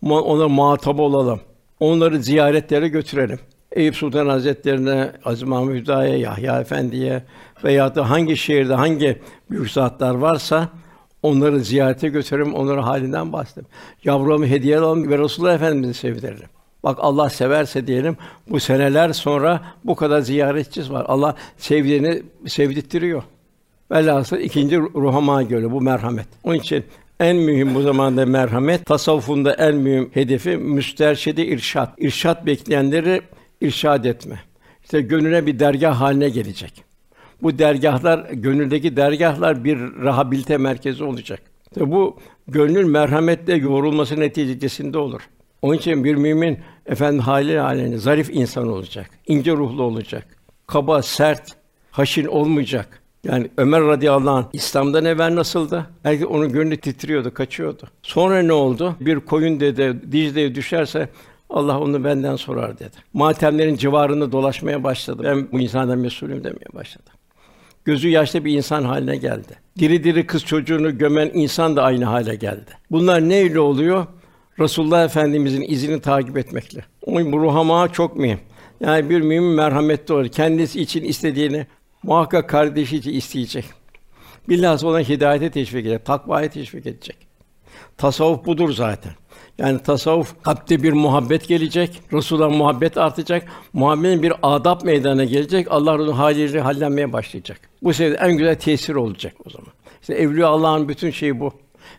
Onlara 0.02 0.48
muhatap 0.48 1.00
olalım. 1.00 1.40
Onları 1.80 2.22
ziyaretlere 2.22 2.88
götürelim. 2.88 3.38
Eyüp 3.72 3.96
Sultan 3.96 4.26
Hazretlerine, 4.26 5.12
Aziz 5.24 5.42
Mahmud 5.42 5.74
Hüdayi'ye, 5.74 6.18
Yahya 6.18 6.60
Efendi'ye 6.60 7.22
veya 7.64 7.94
da 7.94 8.10
hangi 8.10 8.36
şehirde 8.36 8.74
hangi 8.74 9.18
büyük 9.50 9.70
zatlar 9.70 10.14
varsa 10.14 10.68
onları 11.22 11.60
ziyarete 11.60 12.08
götürelim, 12.08 12.54
onları 12.54 12.80
halinden 12.80 13.32
bahsedelim. 13.32 13.68
Yavrumu 14.04 14.46
hediye 14.46 14.78
alalım 14.78 15.10
ve 15.10 15.18
Resulullah 15.18 15.54
Efendimiz'i 15.54 15.94
sevdirelim. 15.94 16.48
Bak 16.84 16.98
Allah 17.00 17.30
severse 17.30 17.86
diyelim 17.86 18.16
bu 18.50 18.60
seneler 18.60 19.12
sonra 19.12 19.62
bu 19.84 19.94
kadar 19.94 20.20
ziyaretçiz 20.20 20.90
var. 20.90 21.04
Allah 21.08 21.34
sevdiğini 21.56 22.22
sevdirtiyor. 22.46 23.22
Velhasıl 23.90 24.36
ikinci 24.36 24.78
ruhama 24.78 25.42
göre 25.42 25.70
bu 25.72 25.80
merhamet. 25.80 26.26
Onun 26.44 26.54
için 26.54 26.84
en 27.20 27.37
mühim 27.37 27.74
bu 27.74 27.83
zamanda 27.83 28.26
merhamet, 28.26 28.87
tasavvufun 28.87 29.44
da 29.44 29.54
en 29.54 29.74
mühim 29.74 30.11
hedefi 30.14 30.57
müsterşidi 30.57 31.42
irşat. 31.42 31.94
İrşat 31.98 32.46
bekleyenleri 32.46 33.20
irşad 33.61 34.04
etme. 34.04 34.40
İşte 34.85 35.00
gönüle 35.00 35.46
bir 35.46 35.59
dergah 35.59 36.00
haline 36.00 36.28
gelecek. 36.28 36.85
Bu 37.42 37.59
dergahlar, 37.59 38.31
gönüldeki 38.33 38.96
dergahlar 38.96 39.64
bir 39.64 39.78
rehabilite 39.78 40.57
merkezi 40.57 41.04
olacak. 41.04 41.40
İşte 41.72 41.90
bu 41.90 42.16
gönül 42.48 42.85
merhametle 42.85 43.54
yoğrulması 43.54 44.20
neticesinde 44.20 44.98
olur. 44.98 45.20
Onun 45.62 45.74
için 45.74 46.04
bir 46.04 46.14
mümin 46.14 46.59
efendi 46.87 47.22
hali 47.22 47.59
halinde 47.59 47.98
zarif 47.98 48.31
insan 48.31 48.68
olacak, 48.68 49.11
ince 49.26 49.52
ruhlu 49.52 49.83
olacak, 49.83 50.26
kaba, 50.66 51.02
sert, 51.02 51.57
haşin 51.90 52.26
olmayacak. 52.26 52.97
Yani 53.24 53.50
Ömer 53.57 53.83
radıyallahu 53.83 54.37
anh 54.37 54.44
İslam'dan 54.52 55.04
evvel 55.04 55.35
nasıldı? 55.35 55.87
Belki 56.04 56.26
onun 56.26 56.52
gönlü 56.52 56.76
titriyordu, 56.76 57.35
kaçıyordu. 57.35 57.83
Sonra 58.02 58.42
ne 58.42 58.52
oldu? 58.52 58.96
Bir 59.00 59.20
koyun 59.20 59.61
dedi 59.61 60.12
Dicle'ye 60.12 60.54
düşerse 60.54 61.09
Allah 61.50 61.81
onu 61.81 62.04
benden 62.04 62.37
sorar 62.37 62.78
dedi. 62.78 62.96
Matemlerin 63.12 63.76
civarında 63.76 64.33
dolaşmaya 64.33 64.85
başladı. 64.85 65.22
Ben 65.24 65.52
bu 65.52 65.61
insandan 65.61 65.98
mesulüm 65.98 66.44
demeye 66.44 66.74
başladı. 66.74 67.11
Gözü 67.85 68.09
yaşlı 68.09 68.44
bir 68.44 68.57
insan 68.57 68.85
haline 68.85 69.16
geldi. 69.16 69.57
Diri 69.78 70.04
diri 70.04 70.26
kız 70.26 70.44
çocuğunu 70.44 70.98
gömen 70.98 71.31
insan 71.35 71.76
da 71.76 71.83
aynı 71.83 72.04
hale 72.04 72.35
geldi. 72.35 72.70
Bunlar 72.90 73.28
neyle 73.28 73.61
oluyor? 73.61 74.07
Resulullah 74.61 75.04
Efendimizin 75.04 75.64
izini 75.68 76.00
takip 76.00 76.38
etmekle. 76.38 76.85
O 77.07 77.20
ruhama 77.20 77.92
çok 77.92 78.16
mühim. 78.16 78.40
Yani 78.81 79.11
bir 79.11 79.20
mümin 79.20 79.54
merhametli 79.54 80.14
olur. 80.14 80.28
Kendisi 80.28 80.81
için 80.81 81.04
istediğini 81.04 81.66
muhakkak 82.02 82.48
kardeşi 82.48 82.96
isteyecek. 82.96 83.64
Bilhassa 84.48 84.87
ona 84.87 85.00
hidayete 85.00 85.50
teşvik 85.50 85.87
edecek, 85.87 86.04
takvaya 86.04 86.50
teşvik 86.50 86.87
edecek. 86.87 87.16
Tasavvuf 87.96 88.46
budur 88.46 88.72
zaten. 88.72 89.12
Yani 89.58 89.82
tasavvuf 89.82 90.42
kalpte 90.42 90.82
bir 90.82 90.92
muhabbet 90.92 91.48
gelecek, 91.48 92.00
Resulullah'a 92.12 92.50
muhabbet 92.50 92.98
artacak, 92.98 93.48
muhabbetin 93.72 94.22
bir 94.22 94.32
adab 94.42 94.84
meydana 94.84 95.24
gelecek, 95.24 95.66
Allah 95.70 95.94
onun 95.94 96.12
haliyle 96.12 96.61
hallenmeye 96.61 97.12
başlayacak. 97.12 97.61
Bu 97.82 97.92
sefer 97.92 98.28
en 98.28 98.37
güzel 98.37 98.54
tesir 98.54 98.94
olacak 98.94 99.34
o 99.46 99.50
zaman. 99.50 99.72
İşte 100.00 100.14
Evliya 100.14 100.48
Allah'ın 100.48 100.88
bütün 100.88 101.11
şeyi 101.11 101.40
bu. 101.40 101.52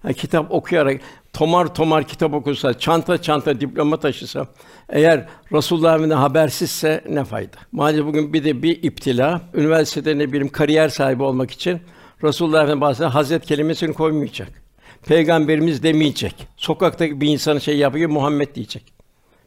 Yani 0.04 0.13
kitap 0.13 0.52
okuyarak 0.52 1.02
tomar 1.34 1.73
tomar 1.75 2.08
kitap 2.08 2.34
okusa, 2.34 2.80
çanta 2.80 3.21
çanta 3.21 3.62
diploma 3.62 3.99
taşısa, 3.99 4.47
eğer 4.89 5.25
Resulullah 5.54 5.89
Efendimiz'den 5.89 6.17
habersizse 6.17 7.04
ne 7.10 7.23
fayda? 7.23 7.58
Maalesef 7.71 8.06
bugün 8.06 8.34
bir 8.34 8.43
de 8.43 8.63
bir 8.63 8.84
iptila, 8.84 9.41
üniversitede 9.54 10.17
ne 10.17 10.28
bileyim 10.28 10.49
kariyer 10.49 10.89
sahibi 10.89 11.23
olmak 11.23 11.52
için 11.52 11.82
Resulullah 12.23 12.63
Efendimiz 12.63 12.82
bahsediyor, 12.82 13.12
Hazret 13.12 13.45
kelimesini 13.45 13.93
koymayacak. 13.93 14.49
Peygamberimiz 15.08 15.84
demeyecek. 15.84 16.36
Sokaktaki 16.58 17.21
bir 17.21 17.28
insanı 17.28 17.62
şey 17.62 17.78
yapıyor, 17.78 18.10
Muhammed 18.10 18.56
diyecek. 18.56 18.98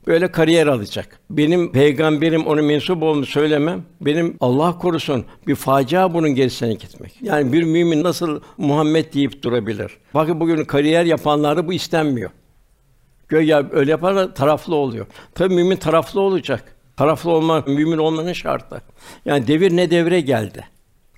Böyle 0.06 0.30
kariyer 0.30 0.66
alacak. 0.66 1.18
Benim 1.30 1.72
peygamberim 1.72 2.46
onu 2.46 2.62
mensup 2.62 3.02
olduğunu 3.02 3.26
söylemem. 3.26 3.82
Benim 4.00 4.36
Allah 4.40 4.78
korusun 4.78 5.24
bir 5.46 5.54
facia 5.54 6.14
bunun 6.14 6.34
gerisine 6.34 6.74
gitmek. 6.74 7.22
Yani 7.22 7.52
bir 7.52 7.62
mümin 7.62 8.02
nasıl 8.04 8.40
Muhammed 8.58 9.14
deyip 9.14 9.42
durabilir? 9.42 9.92
Bakın 10.14 10.40
bugün 10.40 10.64
kariyer 10.64 11.04
yapanlarda 11.04 11.66
bu 11.66 11.72
istenmiyor. 11.72 12.30
Göya 13.28 13.66
öyle 13.72 13.90
yaparlar 13.90 14.34
taraflı 14.34 14.74
oluyor. 14.74 15.06
Tabii 15.34 15.54
mümin 15.54 15.76
taraflı 15.76 16.20
olacak. 16.20 16.76
Taraflı 16.96 17.30
olma 17.30 17.64
mümin 17.66 17.98
olmanın 17.98 18.32
şartı. 18.32 18.82
Yani 19.24 19.46
devir 19.46 19.76
ne 19.76 19.90
devre 19.90 20.20
geldi. 20.20 20.64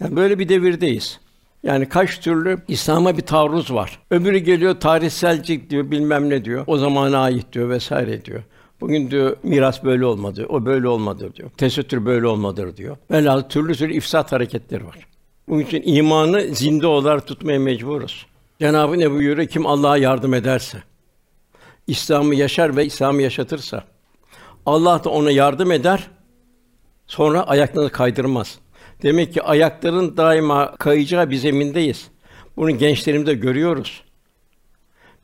Yani 0.01 0.17
böyle 0.17 0.39
bir 0.39 0.49
devirdeyiz. 0.49 1.21
Yani 1.63 1.89
kaç 1.89 2.21
türlü 2.21 2.59
İslam'a 2.69 3.17
bir 3.17 3.23
taarruz 3.23 3.75
var. 3.75 3.99
Öbürü 4.11 4.39
geliyor 4.39 4.81
tarihselcik 4.81 5.71
diyor, 5.71 5.91
bilmem 5.91 6.31
ne 6.31 6.45
diyor. 6.45 6.65
O 6.67 6.77
zamana 6.77 7.19
ait 7.19 7.53
diyor 7.53 7.69
vesaire 7.69 8.25
diyor. 8.25 8.43
Bugün 8.85 9.11
diyor 9.11 9.37
miras 9.43 9.85
böyle 9.85 10.07
olmadı, 10.07 10.47
o 10.49 10.67
böyle 10.67 10.89
olmadı 10.89 11.33
diyor. 11.35 11.51
Tesettür 11.51 12.07
böyle 12.07 12.27
olmadır 12.27 12.77
diyor. 12.77 12.97
Velhâsıl 13.11 13.49
türlü 13.49 13.75
türlü 13.75 13.95
ifsat 13.95 14.33
hareketleri 14.33 14.87
var. 14.87 15.07
Bunun 15.49 15.61
için 15.61 15.83
imanı 15.85 16.41
zinde 16.41 16.87
olarak 16.87 17.27
tutmaya 17.27 17.59
mecburuz. 17.59 18.27
Cenabı 18.61 18.99
ne 18.99 19.11
buyuruyor? 19.11 19.49
Kim 19.49 19.67
Allah'a 19.67 19.97
yardım 19.97 20.35
ederse, 20.35 20.83
İslam'ı 21.87 22.35
yaşar 22.35 22.77
ve 22.77 22.87
İslam'ı 22.87 23.23
yaşatırsa 23.23 23.85
Allah 24.67 25.05
da 25.05 25.11
ona 25.11 25.31
yardım 25.31 25.73
eder. 25.73 26.11
Sonra 27.07 27.43
ayaklarını 27.43 27.91
kaydırmaz. 27.91 28.59
Demek 29.03 29.35
ki 29.35 29.43
ayakların 29.43 30.17
daima 30.17 30.77
kayacağı 30.77 31.31
bir 31.31 31.37
zemindeyiz. 31.37 32.09
Bunu 32.57 32.79
gençlerimde 32.79 33.35
görüyoruz. 33.35 34.03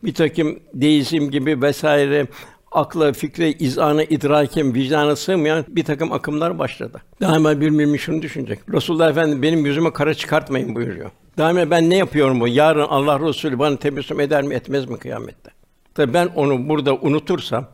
Bir 0.04 0.14
takım 0.14 0.60
deizm 0.74 1.30
gibi 1.30 1.62
vesaire 1.62 2.26
akla, 2.72 3.12
fikre, 3.12 3.52
izana, 3.52 4.02
idrakem, 4.04 4.74
vicdana 4.74 5.16
sığmayan 5.16 5.64
bir 5.68 5.84
takım 5.84 6.12
akımlar 6.12 6.58
başladı. 6.58 7.02
Daima 7.20 7.60
bir 7.60 7.70
mümin 7.70 7.96
şunu 7.98 8.22
düşünecek. 8.22 8.58
Resulullah 8.72 9.10
Efendimiz 9.10 9.42
benim 9.42 9.66
yüzüme 9.66 9.92
kara 9.92 10.14
çıkartmayın 10.14 10.74
buyuruyor. 10.74 11.10
Daima 11.38 11.70
ben 11.70 11.90
ne 11.90 11.96
yapıyorum 11.96 12.40
bu? 12.40 12.48
Yarın 12.48 12.86
Allah 12.88 13.28
Resulü 13.28 13.58
bana 13.58 13.76
tebessüm 13.76 14.20
eder 14.20 14.42
mi 14.42 14.54
etmez 14.54 14.88
mi 14.88 14.98
kıyamette? 14.98 15.50
Tabii 15.94 16.14
ben 16.14 16.26
onu 16.26 16.68
burada 16.68 16.94
unutursam, 16.94 17.66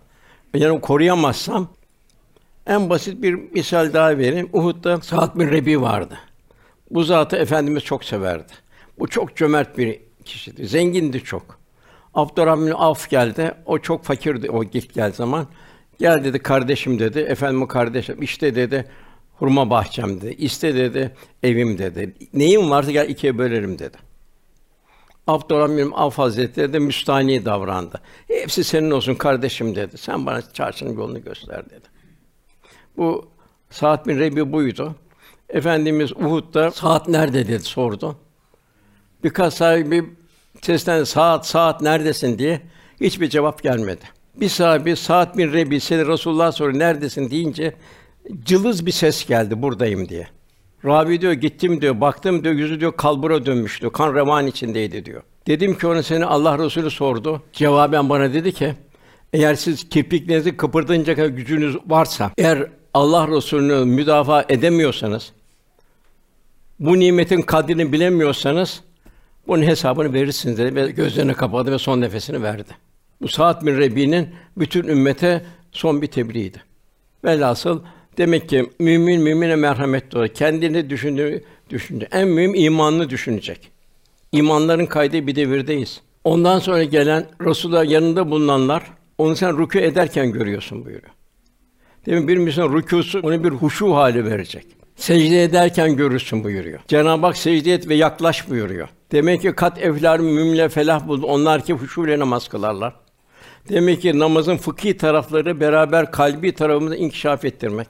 yani 0.54 0.80
koruyamazsam 0.80 1.68
en 2.66 2.90
basit 2.90 3.22
bir 3.22 3.34
misal 3.34 3.92
daha 3.92 4.18
vereyim. 4.18 4.48
Uhud'da 4.52 5.00
Sa'd 5.00 5.38
bin 5.38 5.48
Rebi 5.48 5.80
vardı. 5.80 6.18
Bu 6.90 7.04
zatı 7.04 7.36
efendimiz 7.36 7.84
çok 7.84 8.04
severdi. 8.04 8.52
Bu 8.98 9.08
çok 9.08 9.36
cömert 9.36 9.78
bir 9.78 10.00
kişiydi. 10.24 10.66
Zengindi 10.66 11.20
çok. 11.20 11.58
Abdurrahman 12.16 12.74
Af 12.76 13.10
geldi. 13.10 13.54
O 13.66 13.78
çok 13.78 14.04
fakirdi 14.04 14.50
o 14.50 14.64
ilk 14.64 14.94
gel 14.94 15.12
zaman. 15.12 15.46
Gel 15.98 16.24
dedi 16.24 16.38
kardeşim 16.38 16.98
dedi. 16.98 17.18
Efendim 17.18 17.66
kardeşim 17.66 18.22
işte 18.22 18.54
dedi 18.54 18.88
hurma 19.38 19.70
bahçem 19.70 20.20
dedi. 20.20 20.34
İste 20.38 20.74
dedi 20.74 21.14
evim 21.42 21.78
dedi. 21.78 22.14
Neyim 22.32 22.70
varsa 22.70 22.90
gel 22.90 23.08
ikiye 23.08 23.38
bölerim 23.38 23.78
dedi. 23.78 23.96
Abdurrahman 25.26 25.92
Af 25.94 26.18
Hazretleri 26.18 26.72
de 26.72 26.78
müstani 26.78 27.44
davrandı. 27.44 28.00
Hepsi 28.28 28.64
senin 28.64 28.90
olsun 28.90 29.14
kardeşim 29.14 29.74
dedi. 29.74 29.98
Sen 29.98 30.26
bana 30.26 30.52
çarşının 30.52 30.96
yolunu 30.96 31.22
göster 31.22 31.70
dedi. 31.70 31.88
Bu 32.96 33.28
Saat 33.70 34.06
bin 34.06 34.18
Rebi 34.18 34.52
buydu. 34.52 34.94
Efendimiz 35.48 36.12
Uhud'da 36.12 36.70
saat 36.70 37.08
nerede 37.08 37.48
dedi 37.48 37.62
sordu. 37.62 38.16
Birkaç 39.24 39.54
sahibi 39.54 40.16
seslendi 40.62 41.06
saat 41.06 41.46
saat 41.46 41.80
neredesin 41.80 42.38
diye 42.38 42.60
hiçbir 43.00 43.28
cevap 43.28 43.62
gelmedi. 43.62 44.04
Bir 44.34 44.48
sahibi 44.48 44.96
saat 44.96 45.36
bin 45.36 45.52
Rebi 45.52 45.80
seni 45.80 46.06
Resulullah 46.06 46.52
soruyor 46.52 46.78
neredesin 46.78 47.30
deyince 47.30 47.74
cılız 48.44 48.86
bir 48.86 48.92
ses 48.92 49.26
geldi 49.26 49.62
buradayım 49.62 50.08
diye. 50.08 50.28
Rabi 50.84 51.20
diyor 51.20 51.32
gittim 51.32 51.80
diyor 51.80 52.00
baktım 52.00 52.44
diyor 52.44 52.54
yüzü 52.54 52.80
diyor 52.80 52.96
kalbura 52.96 53.46
dönmüştü 53.46 53.90
kan 53.90 54.14
revan 54.14 54.46
içindeydi 54.46 55.04
diyor. 55.04 55.22
Dedim 55.46 55.78
ki 55.78 55.86
ona 55.86 56.02
seni 56.02 56.24
Allah 56.24 56.58
Resulü 56.58 56.90
sordu. 56.90 57.42
Cevaben 57.52 58.08
bana 58.08 58.34
dedi 58.34 58.52
ki 58.52 58.74
eğer 59.32 59.54
siz 59.54 59.88
kirpiklerinizi 59.88 60.56
kıpırdayınca 60.56 61.14
kadar 61.14 61.28
gücünüz 61.28 61.76
varsa, 61.86 62.30
eğer 62.38 62.66
Allah 62.94 63.28
Resulü'nü 63.28 63.84
müdafaa 63.84 64.44
edemiyorsanız, 64.48 65.32
bu 66.80 66.98
nimetin 66.98 67.42
kadrini 67.42 67.92
bilemiyorsanız, 67.92 68.80
bunun 69.48 69.62
hesabını 69.62 70.12
verirsiniz 70.12 70.58
dedi 70.58 70.74
ve 70.74 70.90
gözlerini 70.90 71.34
kapadı 71.34 71.72
ve 71.72 71.78
son 71.78 72.00
nefesini 72.00 72.42
verdi. 72.42 72.70
Bu 73.22 73.28
Sa'd 73.28 73.66
bin 73.66 73.78
Rebi'nin 73.78 74.28
bütün 74.56 74.88
ümmete 74.88 75.44
son 75.72 76.02
bir 76.02 76.06
tebliğiydi. 76.06 76.62
Velhasıl 77.24 77.82
demek 78.18 78.48
ki 78.48 78.70
mümin 78.78 79.22
mümine 79.22 79.56
merhamet 79.56 80.16
olur. 80.16 80.28
Kendini 80.28 80.90
düşündüğü 80.90 81.44
düşünce. 81.70 82.08
En 82.12 82.28
mühim 82.28 82.54
imanını 82.54 83.10
düşünecek. 83.10 83.70
İmanların 84.32 84.86
kaydığı 84.86 85.26
bir 85.26 85.36
devirdeyiz. 85.36 86.00
Ondan 86.24 86.58
sonra 86.58 86.84
gelen 86.84 87.26
Resulullah 87.40 87.90
yanında 87.90 88.30
bulunanlar 88.30 88.82
onu 89.18 89.36
sen 89.36 89.50
rükû 89.50 89.80
ederken 89.80 90.32
görüyorsun 90.32 90.84
buyuruyor. 90.84 91.12
Demin 92.06 92.28
bir 92.28 92.36
Müslüman 92.36 92.76
rükûsu 92.76 93.20
onu 93.22 93.44
bir 93.44 93.50
huşu 93.50 93.94
hali 93.94 94.24
verecek. 94.24 94.66
Secde 94.96 95.42
ederken 95.42 95.96
görürsün 95.96 96.44
buyuruyor. 96.44 96.80
Cenab-ı 96.88 97.26
Hak 97.26 97.36
secde 97.36 97.72
et 97.72 97.88
ve 97.88 97.94
yaklaş 97.94 98.50
buyuruyor. 98.50 98.88
Demek 99.12 99.42
ki 99.42 99.52
kat 99.52 99.82
eflar 99.82 100.20
mümle 100.20 100.68
felah 100.68 101.08
buldu. 101.08 101.26
Onlar 101.26 101.64
ki 101.64 101.72
huşuyla 101.72 102.18
namaz 102.18 102.48
kılarlar. 102.48 102.94
Demek 103.68 104.02
ki 104.02 104.18
namazın 104.18 104.56
fıkhi 104.56 104.96
tarafları 104.96 105.60
beraber 105.60 106.10
kalbi 106.10 106.54
tarafımızı 106.54 106.96
inkişaf 106.96 107.44
ettirmek. 107.44 107.86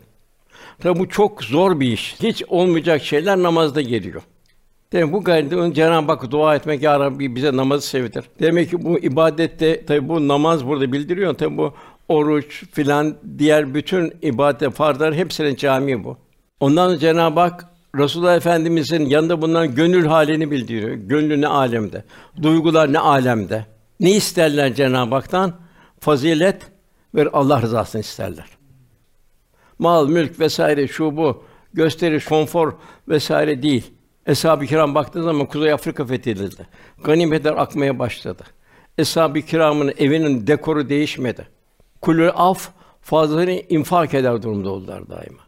Tabi 0.79 0.99
bu 0.99 1.09
çok 1.09 1.45
zor 1.45 1.81
bir 1.81 1.93
iş. 1.93 2.17
Hiç 2.23 2.43
olmayacak 2.49 3.03
şeyler 3.03 3.37
namazda 3.37 3.81
geliyor. 3.81 4.23
Demek 4.93 5.13
bu 5.13 5.25
gayreti 5.25 5.75
Cenab-ı 5.75 6.13
Hak 6.13 6.31
dua 6.31 6.57
etmek 6.57 6.83
ya 6.83 7.01
Rabbi 7.01 7.37
bize 7.37 7.57
namazı 7.57 7.87
sevdir. 7.87 8.25
Demek 8.41 8.71
ki 8.71 8.85
bu 8.85 8.99
ibadette 8.99 9.87
tabi 9.87 10.09
bu 10.09 10.29
namaz 10.29 10.67
burada 10.67 10.93
bildiriyor. 10.93 11.35
Tabi 11.35 11.57
bu 11.57 11.75
oruç 12.09 12.65
filan 12.73 13.17
diğer 13.39 13.75
bütün 13.75 14.13
ibadet 14.23 14.73
farzlar 14.73 15.15
hepsinin 15.15 15.55
cami 15.57 16.05
bu. 16.05 16.26
Ondan 16.61 16.99
Cenab-ı 16.99 17.41
Hak 17.41 17.67
Resulullah 17.97 18.37
Efendimizin 18.37 19.07
yanında 19.07 19.43
bulunan 19.43 19.75
gönül 19.75 20.07
halini 20.07 20.51
bildiriyor. 20.51 20.91
Gönlü 20.91 21.41
ne 21.41 21.47
alemde, 21.47 22.05
duygular 22.43 22.93
ne 22.93 22.99
alemde. 22.99 23.67
Ne 24.01 24.11
isterler 24.11 24.75
Cenab-ı 24.75 25.15
Hak'tan? 25.15 25.55
Fazilet 26.01 26.63
ve 27.15 27.31
Allah 27.33 27.63
rızasını 27.63 28.01
isterler. 28.01 28.47
Mal, 29.79 30.09
mülk 30.09 30.41
vesaire 30.41 30.89
şu 30.89 31.17
bu 31.17 31.45
gösteriş, 31.73 32.25
konfor 32.25 32.73
vesaire 33.09 33.63
değil. 33.63 33.93
Eshab-ı 34.27 34.67
Kiram 34.67 34.95
baktığı 34.95 35.23
zaman 35.23 35.47
Kuzey 35.47 35.73
Afrika 35.73 36.05
fethedildi. 36.05 36.67
Ganimetler 37.05 37.53
akmaya 37.53 37.99
başladı. 37.99 38.43
Eshab-ı 38.99 39.43
Kiram'ın 39.43 39.93
evinin 39.99 40.47
dekoru 40.47 40.89
değişmedi. 40.89 41.49
Kulü 42.01 42.31
af 42.31 42.69
fazlalarını 43.01 43.53
infak 43.53 44.15
eder 44.15 44.43
durumda 44.43 44.71
oldular 44.71 45.09
daima. 45.09 45.46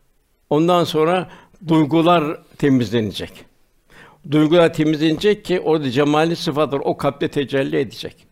Ondan 0.50 0.84
sonra 0.84 1.28
duygular 1.68 2.38
temizlenecek. 2.58 3.44
Duygular 4.30 4.74
temizlenecek 4.74 5.44
ki 5.44 5.60
orada 5.60 5.90
cemali 5.90 6.36
sıfatlar 6.36 6.80
o 6.84 6.96
kalpte 6.96 7.28
tecelli 7.28 7.76
edecek. 7.76 8.26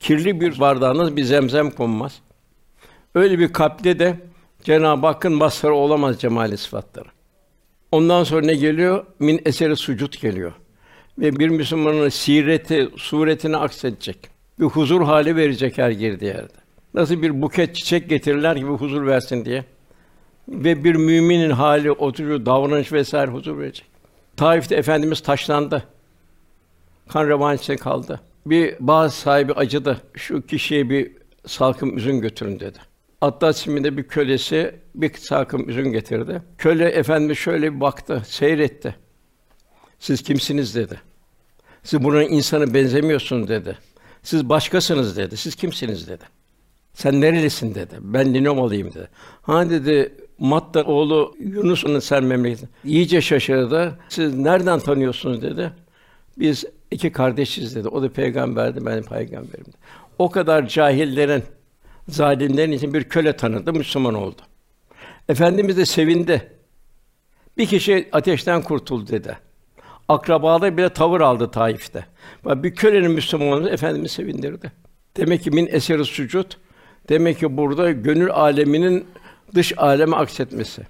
Kirli 0.00 0.40
bir 0.40 0.60
bardağınız 0.60 1.16
bir 1.16 1.24
zemzem 1.24 1.70
konmaz. 1.70 2.20
Öyle 3.14 3.38
bir 3.38 3.52
kalpte 3.52 3.98
de 3.98 4.16
Cenab-ı 4.64 5.06
Hakk'ın 5.06 5.32
mazharı 5.32 5.74
olamaz 5.74 6.20
cemali 6.20 6.56
sıfatları. 6.56 7.08
Ondan 7.92 8.24
sonra 8.24 8.46
ne 8.46 8.54
geliyor? 8.54 9.06
Min 9.18 9.40
eseri 9.44 9.76
sucud 9.76 10.20
geliyor. 10.20 10.52
Ve 11.18 11.38
bir 11.38 11.48
Müslümanın 11.48 12.08
sireti, 12.08 12.88
suretini 12.96 13.56
aksedecek. 13.56 14.18
Bir 14.60 14.64
huzur 14.64 15.02
hali 15.02 15.36
verecek 15.36 15.78
her 15.78 15.90
girdiği 15.90 16.24
yerde. 16.24 16.52
Nasıl 16.94 17.22
bir 17.22 17.42
buket 17.42 17.74
çiçek 17.74 18.08
getirirler 18.08 18.56
gibi 18.56 18.70
huzur 18.70 19.06
versin 19.06 19.44
diye. 19.44 19.64
Ve 20.48 20.84
bir 20.84 20.94
müminin 20.94 21.50
hali, 21.50 21.92
oturuyor, 21.92 22.46
davranış 22.46 22.92
vesaire 22.92 23.30
huzur 23.30 23.58
verecek. 23.58 23.86
Taif'te 24.36 24.76
efendimiz 24.76 25.20
taşlandı. 25.20 25.84
Kan 27.08 27.28
revan 27.28 27.56
içinde 27.56 27.76
kaldı. 27.76 28.20
Bir 28.46 28.74
bazı 28.80 29.16
sahibi 29.16 29.52
acıdı. 29.52 30.00
Şu 30.14 30.46
kişiye 30.46 30.90
bir 30.90 31.12
salkım 31.46 31.96
üzüm 31.96 32.20
götürün 32.20 32.60
dedi. 32.60 32.78
Attas 33.20 33.60
isminde 33.60 33.96
bir 33.96 34.02
kölesi 34.02 34.74
bir 34.94 35.14
sakım 35.14 35.68
üzüm 35.68 35.92
getirdi. 35.92 36.42
Köle 36.58 36.88
efendi 36.88 37.36
şöyle 37.36 37.74
bir 37.74 37.80
baktı, 37.80 38.22
seyretti. 38.26 38.94
Siz 39.98 40.22
kimsiniz 40.22 40.74
dedi. 40.74 41.00
Siz 41.82 42.04
buranın 42.04 42.28
insanı 42.28 42.74
benzemiyorsunuz 42.74 43.48
dedi. 43.48 43.78
Siz 44.22 44.48
başkasınız 44.48 45.16
dedi. 45.16 45.36
Siz 45.36 45.54
kimsiniz 45.54 46.08
dedi. 46.08 46.24
Sen 46.94 47.20
nerelisin 47.20 47.74
dedi. 47.74 47.94
Ben 48.00 48.34
Linomalıyım 48.34 48.94
dedi. 48.94 49.08
Ha 49.42 49.70
dedi 49.70 50.14
Matta 50.38 50.84
oğlu 50.84 51.34
Yunus'un 51.38 51.98
sen 51.98 52.24
memleketi. 52.24 52.68
İyice 52.84 53.20
şaşırdı. 53.20 53.98
Siz 54.08 54.34
nereden 54.34 54.80
tanıyorsunuz 54.80 55.42
dedi. 55.42 55.72
Biz 56.38 56.64
iki 56.90 57.12
kardeşiz 57.12 57.76
dedi. 57.76 57.88
O 57.88 58.02
da 58.02 58.08
peygamberdi, 58.12 58.86
ben 58.86 58.96
de 58.96 59.02
peygamberim. 59.02 59.66
O 60.18 60.30
kadar 60.30 60.66
cahillerin 60.66 61.42
zalimlerin 62.08 62.72
için 62.72 62.94
bir 62.94 63.04
köle 63.04 63.36
tanıdı, 63.36 63.72
Müslüman 63.72 64.14
oldu. 64.14 64.42
Efendimiz 65.28 65.76
de 65.76 65.84
sevindi. 65.84 66.52
Bir 67.56 67.66
kişi 67.66 68.08
ateşten 68.12 68.62
kurtuldu 68.62 69.10
dedi. 69.10 69.38
Akrabaları 70.08 70.76
bile 70.76 70.88
tavır 70.88 71.20
aldı 71.20 71.50
Taif'te. 71.50 72.06
Bir 72.44 72.74
kölenin 72.74 73.10
Müslüman 73.10 73.48
olması 73.48 73.70
Efendimiz 73.70 74.12
sevindirdi. 74.12 74.72
Demek 75.16 75.42
ki 75.42 75.50
min 75.50 75.68
eseri 75.70 76.04
sucud. 76.04 76.52
Demek 77.08 77.38
ki 77.38 77.56
burada 77.56 77.90
gönül 77.92 78.30
aleminin 78.30 79.06
dış 79.54 79.78
aleme 79.78 80.16
aksetmesi. 80.16 80.82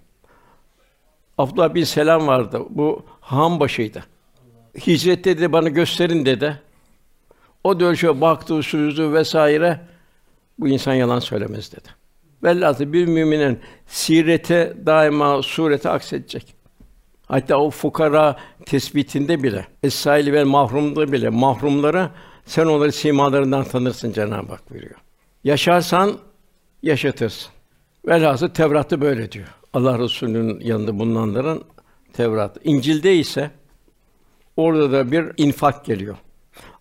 Abdullah 1.38 1.75
bin 1.75 1.85
Selam 1.85 2.27
vardı. 2.27 2.62
Bu 2.71 3.03
han 3.21 3.61
başıydı. 3.61 4.05
Hicrette 4.87 5.38
de 5.38 5.53
bana 5.53 5.68
gösterin 5.68 6.27
dedi. 6.27 6.62
O 7.64 7.81
da 7.81 7.85
öyle 7.85 7.97
şöyle 7.97 8.21
baktı, 8.21 8.62
süzdü 8.62 9.12
vesaire. 9.12 9.81
Bu 10.59 10.68
insan 10.68 10.94
yalan 10.94 11.18
söylemez 11.18 11.73
dedi. 11.73 11.88
Velhâsıl 12.42 12.92
bir 12.92 13.07
müminin 13.07 13.61
sirete 13.87 14.77
daima 14.87 15.42
surete 15.42 15.88
aksedecek. 15.90 16.55
Hatta 17.27 17.57
o 17.57 17.71
fukara 17.71 18.37
tespitinde 18.66 19.42
bile, 19.42 19.66
es-saili 19.83 20.33
ve 20.33 20.44
mahrumda 20.44 21.12
bile 21.12 21.29
mahrumlara 21.29 22.11
sen 22.47 22.66
onları 22.66 22.92
simalarından 22.92 23.64
tanırsın 23.64 24.12
Cenab-ı 24.12 24.53
Hak 24.53 24.73
veriyor. 24.73 24.94
Yaşarsan 25.44 26.18
yaşatırsın. 26.83 27.58
Velhasıl 28.09 28.49
Tevrat'ta 28.49 29.01
böyle 29.01 29.33
diyor. 29.33 29.47
Allah 29.73 29.99
Resulü'nün 29.99 30.61
yanında 30.61 30.99
bulunanların 30.99 31.64
Tevrat. 32.12 32.57
İncil'de 32.64 33.16
ise 33.16 33.51
orada 34.57 34.92
da 34.92 35.12
bir 35.12 35.27
infak 35.37 35.85
geliyor. 35.85 36.16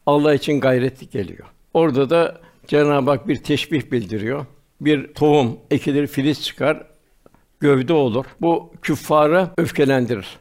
Allah 0.06 0.34
için 0.34 0.60
gayretli 0.60 1.10
geliyor. 1.10 1.48
Orada 1.74 2.10
da 2.10 2.42
Cenab-ı 2.68 3.10
Hak 3.10 3.28
bir 3.28 3.36
teşbih 3.36 3.92
bildiriyor. 3.92 4.46
Bir 4.82 5.14
tohum 5.14 5.60
ekilir, 5.72 6.08
filiz 6.08 6.44
çıkar, 6.44 6.88
gövde 7.60 7.94
olur. 7.94 8.26
Bu 8.42 8.74
küffarı 8.82 9.50
öfkelendirir. 9.58 10.38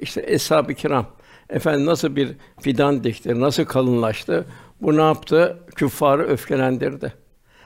İşte 0.00 0.24
eshab-ı 0.26 0.74
kiram 0.74 1.06
efendim 1.50 1.86
nasıl 1.86 2.16
bir 2.16 2.32
fidan 2.60 3.04
dikti, 3.04 3.40
nasıl 3.40 3.64
kalınlaştı? 3.64 4.44
Bu 4.80 4.96
ne 4.96 5.02
yaptı? 5.02 5.58
Küffarı 5.76 6.22
öfkelendirdi. 6.22 7.12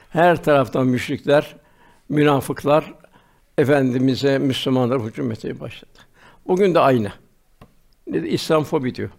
Her 0.09 0.43
taraftan 0.43 0.87
müşrikler, 0.87 1.55
münafıklar 2.11 2.93
efendimize, 3.57 4.37
Müslümanlar 4.37 5.01
hücum 5.01 5.31
etmeye 5.31 5.59
başladı. 5.59 5.99
Bugün 6.47 6.75
de 6.75 6.79
aynı. 6.79 7.11
Ne 8.07 8.17
İslam 8.17 8.63
fobi 8.63 8.95
diyor. 8.95 9.09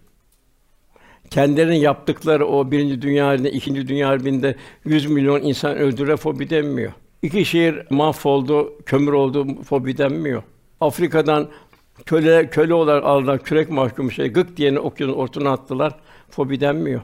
Kendilerinin 1.29 1.75
yaptıkları 1.75 2.47
o 2.47 2.71
birinci 2.71 3.01
dünya 3.01 3.27
harbinde, 3.27 3.51
ikinci 3.51 3.87
dünya 3.87 4.09
harbinde 4.09 4.55
100 4.85 5.05
milyon 5.05 5.41
insan 5.41 5.75
öldüre 5.75 6.17
fobi 6.17 6.49
denmiyor. 6.49 6.91
İki 7.21 7.45
şehir 7.45 7.85
mahvoldu, 7.89 8.73
kömür 8.85 9.11
oldu, 9.11 9.63
fobi 9.63 9.97
denmiyor. 9.97 10.43
Afrika'dan 10.81 11.47
köle 12.05 12.49
köle 12.49 12.73
olarak 12.73 13.03
aldılar, 13.03 13.43
kürek 13.43 13.69
mahkumu 13.69 14.11
şey, 14.11 14.27
gık 14.27 14.57
diyeni 14.57 14.79
okyanus 14.79 15.15
ortuna 15.15 15.51
attılar, 15.51 15.95
fobi 16.29 16.59
denmiyor. 16.59 17.01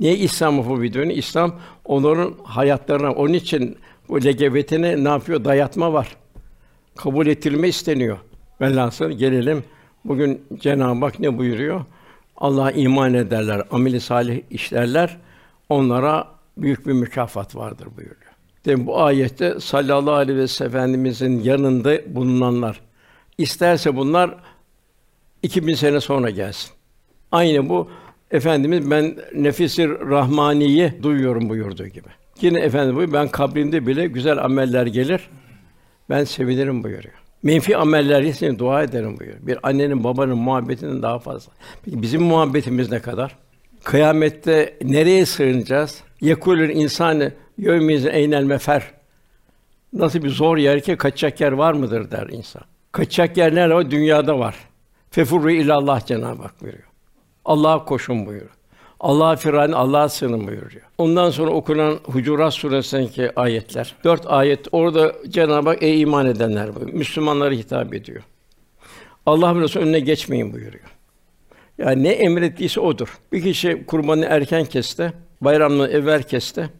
Niye 0.00 0.16
İslam 0.16 0.62
fobi 0.62 0.92
diyor? 0.92 1.06
İslam 1.06 1.60
onların 1.84 2.34
hayatlarına, 2.44 3.12
onun 3.12 3.32
için 3.32 3.78
bu 4.12 4.24
legebetine 4.24 5.04
ne 5.04 5.08
yapıyor? 5.08 5.44
Dayatma 5.44 5.92
var. 5.92 6.16
Kabul 6.96 7.26
ettirme 7.26 7.68
isteniyor. 7.68 8.18
Velhasıl 8.60 9.10
gelelim 9.10 9.64
bugün 10.04 10.42
Cenab-ı 10.60 11.04
Hak 11.04 11.20
ne 11.20 11.38
buyuruyor? 11.38 11.84
Allah'a 12.36 12.70
iman 12.70 13.14
ederler, 13.14 13.62
ameli 13.70 14.00
salih 14.00 14.42
işlerler, 14.50 15.18
onlara 15.68 16.28
büyük 16.56 16.86
bir 16.86 16.92
mükafat 16.92 17.56
vardır 17.56 17.88
buyuruyor. 17.96 18.32
Demek 18.64 18.86
bu 18.86 19.00
ayette 19.02 19.60
sallallahu 19.60 20.14
aleyhi 20.14 20.38
ve 20.38 20.48
sellem 20.48 20.70
efendimizin 20.70 21.40
yanında 21.40 22.14
bulunanlar 22.14 22.80
isterse 23.38 23.96
bunlar 23.96 24.34
2000 25.42 25.74
sene 25.74 26.00
sonra 26.00 26.30
gelsin. 26.30 26.70
Aynı 27.32 27.68
bu 27.68 27.90
efendimiz 28.30 28.90
ben 28.90 29.16
nefisir 29.34 29.90
rahmaniyi 29.90 31.02
duyuyorum 31.02 31.48
buyurduğu 31.48 31.86
gibi. 31.86 32.21
Yine 32.40 32.60
efendim 32.60 32.96
bu 32.96 33.12
ben 33.12 33.28
kabrimde 33.28 33.86
bile 33.86 34.06
güzel 34.06 34.38
ameller 34.44 34.86
gelir. 34.86 35.30
Ben 36.10 36.24
sevinirim 36.24 36.84
buyuruyor. 36.84 37.14
Menfi 37.42 37.76
ameller 37.76 38.22
için 38.22 38.58
dua 38.58 38.82
ederim 38.82 39.18
buyuruyor. 39.18 39.46
Bir 39.46 39.58
annenin 39.62 40.04
babanın 40.04 40.38
muhabbetinden 40.38 41.02
daha 41.02 41.18
fazla. 41.18 41.52
Peki 41.84 42.02
bizim 42.02 42.22
muhabbetimiz 42.22 42.90
ne 42.90 42.98
kadar? 42.98 43.36
Kıyamette 43.84 44.78
nereye 44.82 45.26
sığınacağız? 45.26 46.02
Yekulül 46.20 46.70
insanı 46.70 47.32
yevmize 47.58 48.10
eynel 48.10 48.44
mefer. 48.44 48.82
Nasıl 49.92 50.22
bir 50.22 50.30
zor 50.30 50.56
yer 50.56 50.80
ki 50.80 50.96
kaçacak 50.96 51.40
yer 51.40 51.52
var 51.52 51.72
mıdır 51.72 52.10
der 52.10 52.28
insan. 52.28 52.62
Kaçacak 52.92 53.36
yer 53.36 53.54
nerede 53.54 53.74
var? 53.74 53.90
Dünyada 53.90 54.38
var. 54.38 54.54
Fefurru 55.10 55.50
ilallah 55.50 56.06
Cenab-ı 56.06 56.42
Hak 56.42 56.62
buyuruyor. 56.62 56.88
Allah'a 57.44 57.84
koşun 57.84 58.26
buyuruyor. 58.26 58.50
Allah'a 59.02 59.36
firan, 59.36 59.72
Allah'a 59.72 60.08
sığının 60.08 60.46
buyuruyor. 60.46 60.82
Ondan 60.98 61.30
sonra 61.30 61.50
okunan 61.50 61.98
Hucurat 62.04 62.54
Suresi'ndeki 62.54 63.30
ayetler. 63.40 63.94
Dört 64.04 64.26
ayet 64.26 64.68
orada 64.72 65.12
Cenab-ı 65.28 65.68
Hak 65.68 65.82
ey 65.82 66.00
iman 66.00 66.26
edenler 66.26 66.74
buyuruyor. 66.74 66.98
Müslümanlara 66.98 67.54
hitap 67.54 67.94
ediyor. 67.94 68.22
Allah 69.26 69.60
Resulü 69.60 69.82
önüne 69.82 70.00
geçmeyin 70.00 70.52
buyuruyor. 70.52 70.84
Yani 71.78 72.02
ne 72.02 72.08
emrettiyse 72.08 72.80
odur. 72.80 73.18
Bir 73.32 73.42
kişi 73.42 73.86
kurbanı 73.86 74.24
erken 74.24 74.64
kesti, 74.64 75.12
bayramını 75.40 75.88
evvel 75.88 76.22
kesti. 76.22 76.70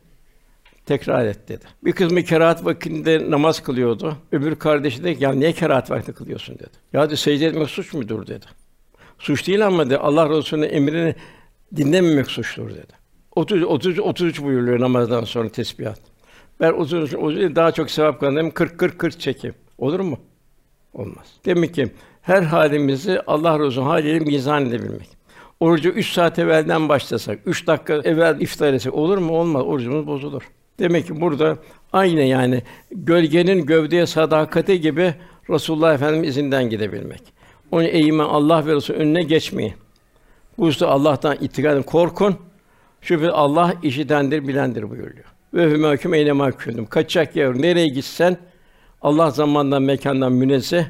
Tekrar 0.87 1.27
et 1.27 1.49
dedi. 1.49 1.65
Bir 1.85 1.93
kısmı 1.93 2.23
kerahat 2.23 2.65
vaktinde 2.65 3.31
namaz 3.31 3.63
kılıyordu. 3.63 4.17
Öbür 4.33 4.57
kardeşi 4.57 5.05
de 5.05 5.17
ya 5.21 5.33
niye 5.33 5.53
kerahat 5.53 5.91
vakti 5.91 6.13
kılıyorsun 6.13 6.55
dedi. 6.55 6.71
Ya 6.93 7.11
de 7.11 7.17
secde 7.17 7.47
etmek 7.47 7.71
suç 7.71 7.93
mudur 7.93 8.27
dedi. 8.27 8.47
Suç 9.19 9.47
değil 9.47 9.67
ama 9.67 9.91
de 9.91 9.99
Allah 9.99 10.31
Resulü'nün 10.31 10.69
emrini 10.69 11.15
dinlememek 11.77 12.31
suçtur 12.31 12.71
dedi. 12.71 12.93
30 13.37 13.63
30 13.63 13.99
33 13.99 14.43
buyuruyor 14.43 14.81
namazdan 14.81 15.25
sonra 15.25 15.49
tesbihat. 15.49 16.01
Ben 16.61 16.73
30 16.73 17.15
30 17.15 17.57
daha 17.57 17.73
çok 17.73 17.91
sevap 17.91 18.21
kazanayım 18.21 18.51
40 18.51 18.79
40 18.79 18.99
40 18.99 19.21
çekeyim. 19.21 19.55
Olur 19.79 20.01
mu? 20.01 20.19
Olmaz. 20.95 21.27
Demek 21.45 21.75
ki 21.75 21.91
her 22.23 22.43
halimizi 22.43 23.21
Allah 23.27 23.59
Resulü 23.59 23.85
haliyle 23.85 24.19
mizan 24.19 24.67
edebilmek. 24.67 25.09
Orucu 25.61 25.89
3 25.89 26.13
saat 26.13 26.39
evvelden 26.39 26.89
başlasak, 26.89 27.39
3 27.47 27.67
dakika 27.67 27.95
evvel 27.95 28.41
iftar 28.41 28.73
etsek 28.73 28.95
olur 28.95 29.19
mu? 29.19 29.39
Olmaz. 29.39 29.63
Orucumuz 29.67 30.07
bozulur. 30.07 30.43
Demek 30.79 31.07
ki 31.07 31.21
burada 31.21 31.57
aynı 31.93 32.21
yani 32.21 32.63
gölgenin 32.91 33.67
gövdeye 33.67 34.07
sadakati 34.07 34.81
gibi 34.81 35.15
Resulullah 35.51 35.95
Efendimiz 35.95 36.29
izinden 36.29 36.71
gidebilmek. 36.71 37.23
Onun 37.71 37.85
eğimen 37.85 38.25
Allah 38.25 38.67
ve 38.67 38.75
Resulü 38.75 38.97
önüne 38.97 39.23
geçmeyin. 39.23 39.75
Bu 40.59 40.67
hususta 40.67 40.89
Allah'tan 40.89 41.37
itikad 41.41 41.73
edin, 41.73 41.83
korkun. 41.83 42.37
Şüphe 43.01 43.31
Allah 43.31 43.75
işitendir, 43.83 44.49
bilendir 44.49 44.91
buyuruyor. 44.91 45.25
Ve 45.55 45.71
hü 45.71 45.77
mahkum 45.77 46.15
eyne 46.15 46.33
mahkumdum. 46.33 46.87
Kaçacak 46.87 47.37
yer 47.37 47.63
nereye 47.63 47.89
gitsen 47.89 48.37
Allah 49.03 49.31
zamandan 49.31 49.83
mekandan 49.83 50.33
münezzeh 50.33 50.85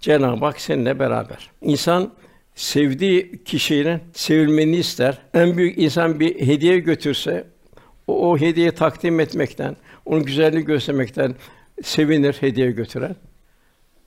Cenab-ı 0.00 0.44
Hak 0.44 0.60
seninle 0.60 0.98
beraber. 0.98 1.50
İnsan 1.62 2.12
sevdiği 2.54 3.44
kişinin 3.44 4.00
sevilmeni 4.12 4.76
ister. 4.76 5.18
En 5.34 5.56
büyük 5.56 5.78
insan 5.78 6.20
bir 6.20 6.46
hediye 6.46 6.78
götürse 6.78 7.44
o, 8.06 8.30
o 8.30 8.38
hediye 8.38 8.70
takdim 8.70 9.20
etmekten, 9.20 9.76
onun 10.04 10.24
güzelliğini 10.24 10.66
göstermekten 10.66 11.34
sevinir 11.82 12.36
hediye 12.40 12.70
götüren. 12.70 13.16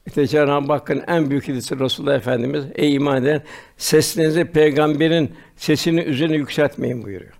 İşte 0.09 0.27
Cenab-ı 0.27 0.73
Hakk'ın 0.73 1.03
en 1.07 1.29
büyük 1.29 1.47
hediyesi 1.47 1.79
Resulullah 1.79 2.15
Efendimiz 2.15 2.65
ey 2.75 2.95
iman 2.95 3.23
eden 3.23 3.41
seslerinizi 3.77 4.45
peygamberin 4.45 5.31
sesini 5.55 6.01
üzerine 6.01 6.35
yükseltmeyin 6.35 7.03
buyuruyor. 7.03 7.33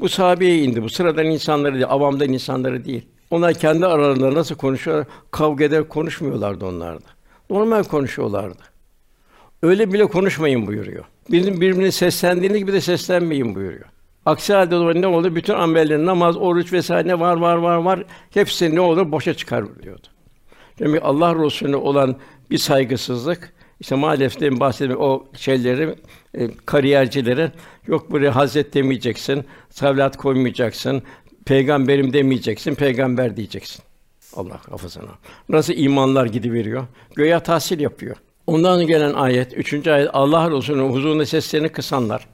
Bu 0.00 0.08
sahabeye 0.08 0.58
indi. 0.58 0.82
Bu 0.82 0.88
sıradan 0.88 1.26
insanları 1.26 1.74
değil, 1.74 1.86
avamdan 1.88 2.32
insanları 2.32 2.84
değil. 2.84 3.06
Onlar 3.30 3.54
kendi 3.54 3.86
aralarında 3.86 4.34
nasıl 4.34 4.54
konuşuyor? 4.54 5.04
Kavga 5.30 5.64
eder 5.64 5.88
konuşmuyorlardı 5.88 6.66
onlar 6.66 6.96
da. 6.96 7.06
Normal 7.50 7.82
konuşuyorlardı. 7.82 8.62
Öyle 9.62 9.92
bile 9.92 10.06
konuşmayın 10.06 10.66
buyuruyor. 10.66 11.04
Birinin 11.30 11.60
birbirine 11.60 11.92
seslendiğiniz 11.92 12.58
gibi 12.58 12.72
de 12.72 12.80
seslenmeyin 12.80 13.54
buyuruyor. 13.54 13.86
Aksi 14.26 14.54
halde 14.54 14.76
o 14.76 14.94
ne 14.94 15.06
olur? 15.06 15.34
Bütün 15.34 15.54
amellerin 15.54 16.06
namaz, 16.06 16.36
oruç 16.36 16.72
vesaire 16.72 17.08
ne 17.08 17.20
var 17.20 17.36
var 17.36 17.56
var 17.56 17.76
var 17.76 18.04
hepsi 18.30 18.74
ne 18.74 18.80
olur? 18.80 19.12
Boşa 19.12 19.34
çıkar 19.34 19.82
diyordu. 19.82 20.06
Demek 20.78 21.04
Allah 21.04 21.44
Resulüne 21.44 21.76
olan 21.76 22.16
bir 22.50 22.58
saygısızlık 22.58 23.52
işte 23.80 23.94
maalesef 23.94 24.40
demin 24.40 24.60
bahsettiğim 24.60 25.00
o 25.00 25.24
şeyleri 25.36 25.94
e, 26.34 26.50
kariyercilerin 26.66 27.50
yok 27.86 28.10
buraya 28.10 28.36
hazret 28.36 28.74
demeyeceksin, 28.74 29.44
savlat 29.70 30.16
koymayacaksın, 30.16 31.02
peygamberim 31.44 32.12
demeyeceksin, 32.12 32.74
peygamber 32.74 33.36
diyeceksin. 33.36 33.82
Allah 34.36 34.60
hafızana. 34.70 35.10
Nasıl 35.48 35.72
imanlar 35.76 36.26
gidiveriyor? 36.26 36.84
Göya 37.14 37.40
tahsil 37.40 37.80
yapıyor. 37.80 38.16
Ondan 38.46 38.86
gelen 38.86 39.12
ayet, 39.12 39.58
üçüncü 39.58 39.90
ayet 39.90 40.10
Allah 40.12 40.50
Resulü'nün 40.50 40.92
huzurunda 40.92 41.26
seslerini 41.26 41.68
kısanlar. 41.68 42.26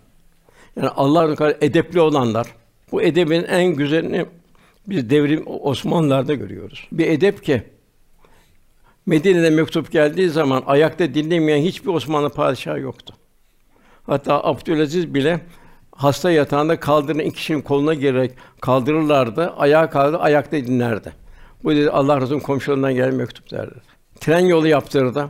Yani 0.77 0.89
Allah'ın 0.89 1.35
kadar 1.35 1.57
edepli 1.61 2.01
olanlar. 2.01 2.47
Bu 2.93 3.03
edebin 3.03 3.45
en 3.45 3.67
güzelini 3.67 4.27
biz 4.89 5.11
devrim 5.11 5.43
Osmanlılar'da 5.47 6.35
görüyoruz. 6.35 6.89
Bir 6.93 7.07
edep 7.07 7.45
ki 7.45 7.63
Medine'de 9.07 9.51
mektup 9.51 9.93
geldiği 9.93 10.29
zaman 10.29 10.63
ayakta 10.67 11.15
dinlemeyen 11.15 11.63
hiçbir 11.63 11.89
Osmanlı 11.89 12.31
padişahı 12.31 12.81
yoktu. 12.81 13.15
Hatta 14.07 14.45
Abdülaziz 14.45 15.15
bile 15.15 15.41
hasta 15.97 16.31
yatağında 16.31 16.81
kaldırın 16.81 17.19
iki 17.19 17.37
kişinin 17.37 17.61
koluna 17.61 17.95
girerek 17.95 18.33
kaldırırlardı. 18.61 19.51
Ayağa 19.51 19.91
kaldı, 19.91 20.19
ayakta 20.19 20.57
dinlerdi. 20.57 21.13
Bu 21.65 21.71
dedi 21.75 21.91
Allah 21.91 22.21
Resulü'nün 22.21 22.41
komşularından 22.41 22.95
gelen 22.95 23.15
mektup 23.15 23.51
derdi. 23.51 23.75
Tren 24.21 24.47
yolu 24.47 24.69
yaptırdı. 24.69 25.29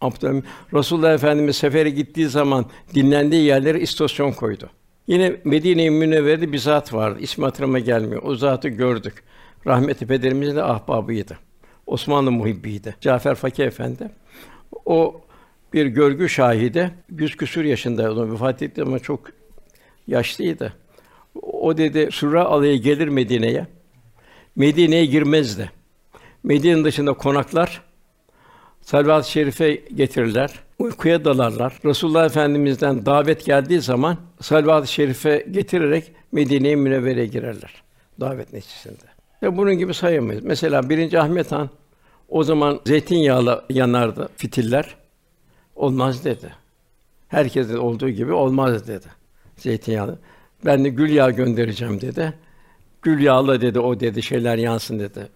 Abdülhamid 0.00 0.44
Resulullah 0.74 1.14
Efendimiz 1.14 1.56
sefere 1.56 1.90
gittiği 1.90 2.28
zaman 2.28 2.66
dinlendiği 2.94 3.42
yerlere 3.42 3.80
istasyon 3.80 4.32
koydu. 4.32 4.70
Yine 5.06 5.36
Medine-i 5.44 5.90
Münevvere'de 5.90 6.52
bir 6.52 6.58
zat 6.58 6.94
vardı. 6.94 7.18
İsmi 7.20 7.44
hatırıma 7.44 7.78
gelmiyor. 7.78 8.22
O 8.24 8.34
zatı 8.34 8.68
gördük. 8.68 9.22
Rahmetli 9.66 10.06
pederimizin 10.06 10.56
de 10.56 10.62
ahbabıydı. 10.62 11.38
Osmanlı 11.90 12.30
muhibbiydi. 12.30 12.96
Cafer 13.00 13.34
Fakih 13.34 13.64
Efendi. 13.64 14.10
O 14.86 15.20
bir 15.72 15.86
görgü 15.86 16.28
şahidi. 16.28 16.90
Yüz 17.18 17.36
küsur 17.36 17.64
yaşında 17.64 18.12
o 18.12 18.32
vefat 18.32 18.62
etti 18.62 18.82
ama 18.82 18.98
çok 18.98 19.20
yaşlıydı. 20.06 20.72
O 21.42 21.76
dedi 21.78 22.08
Sura 22.12 22.44
alayı 22.44 22.82
gelir 22.82 23.08
Medine'ye. 23.08 23.66
Medine'ye 24.56 25.06
girmezdi. 25.06 25.70
Medine'nin 26.42 26.84
dışında 26.84 27.12
konaklar, 27.12 27.82
Salavat-ı 28.80 29.30
Şerife 29.30 29.74
getirirler, 29.74 30.60
uykuya 30.78 31.24
dalarlar. 31.24 31.80
Resulullah 31.84 32.26
Efendimiz'den 32.26 33.06
davet 33.06 33.44
geldiği 33.44 33.80
zaman 33.80 34.16
Salavat-ı 34.40 34.92
Şerife 34.92 35.46
getirerek 35.50 36.12
Medine-i 36.32 36.76
Münevvere'ye 36.76 37.26
girerler 37.26 37.82
davet 38.20 38.52
neticesinde. 38.52 39.19
Ve 39.42 39.56
bunun 39.56 39.74
gibi 39.74 39.94
sayamayız. 39.94 40.44
Mesela 40.44 40.90
birinci 40.90 41.20
Ahmet 41.20 41.52
Han 41.52 41.70
o 42.28 42.44
zaman 42.44 42.80
zeytinyağla 42.86 43.64
yanardı 43.70 44.28
fitiller. 44.36 44.96
Olmaz 45.76 46.24
dedi. 46.24 46.54
Herkesin 47.28 47.76
olduğu 47.76 48.08
gibi 48.08 48.32
olmaz 48.32 48.88
dedi. 48.88 49.06
Zeytinyağlı. 49.56 50.18
Ben 50.64 50.84
de 50.84 50.88
gül 50.88 51.10
yağı 51.10 51.30
göndereceğim 51.30 52.00
dedi. 52.00 52.34
Gül 53.02 53.20
yağla 53.20 53.60
dedi 53.60 53.80
o 53.80 54.00
dedi 54.00 54.22
şeyler 54.22 54.56
yansın 54.56 54.98
dedi. 54.98 55.28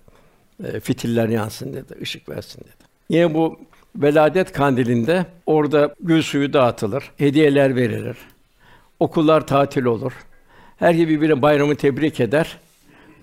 E, 0.64 0.80
fitiller 0.80 1.28
yansın 1.28 1.72
dedi, 1.72 1.94
ışık 2.02 2.28
versin 2.28 2.60
dedi. 2.60 2.84
Yine 3.08 3.34
bu 3.34 3.58
veladet 3.96 4.52
kandilinde 4.52 5.26
orada 5.46 5.94
gül 6.00 6.22
suyu 6.22 6.52
dağıtılır, 6.52 7.10
hediyeler 7.16 7.76
verilir. 7.76 8.16
Okullar 9.00 9.46
tatil 9.46 9.84
olur. 9.84 10.12
Herkes 10.76 11.08
birbirine 11.08 11.42
bayramı 11.42 11.76
tebrik 11.76 12.20
eder. 12.20 12.58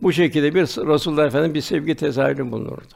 Bu 0.01 0.13
şekilde 0.13 0.55
bir 0.55 0.61
Resulullah 0.61 1.25
Efendimiz 1.25 1.53
bir 1.53 1.61
sevgi 1.61 1.95
tezahürü 1.95 2.51
bulunurdu. 2.51 2.93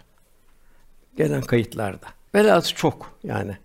Gelen 1.17 1.41
kayıtlarda. 1.41 2.07
Velası 2.35 2.75
çok 2.75 3.11
yani. 3.23 3.57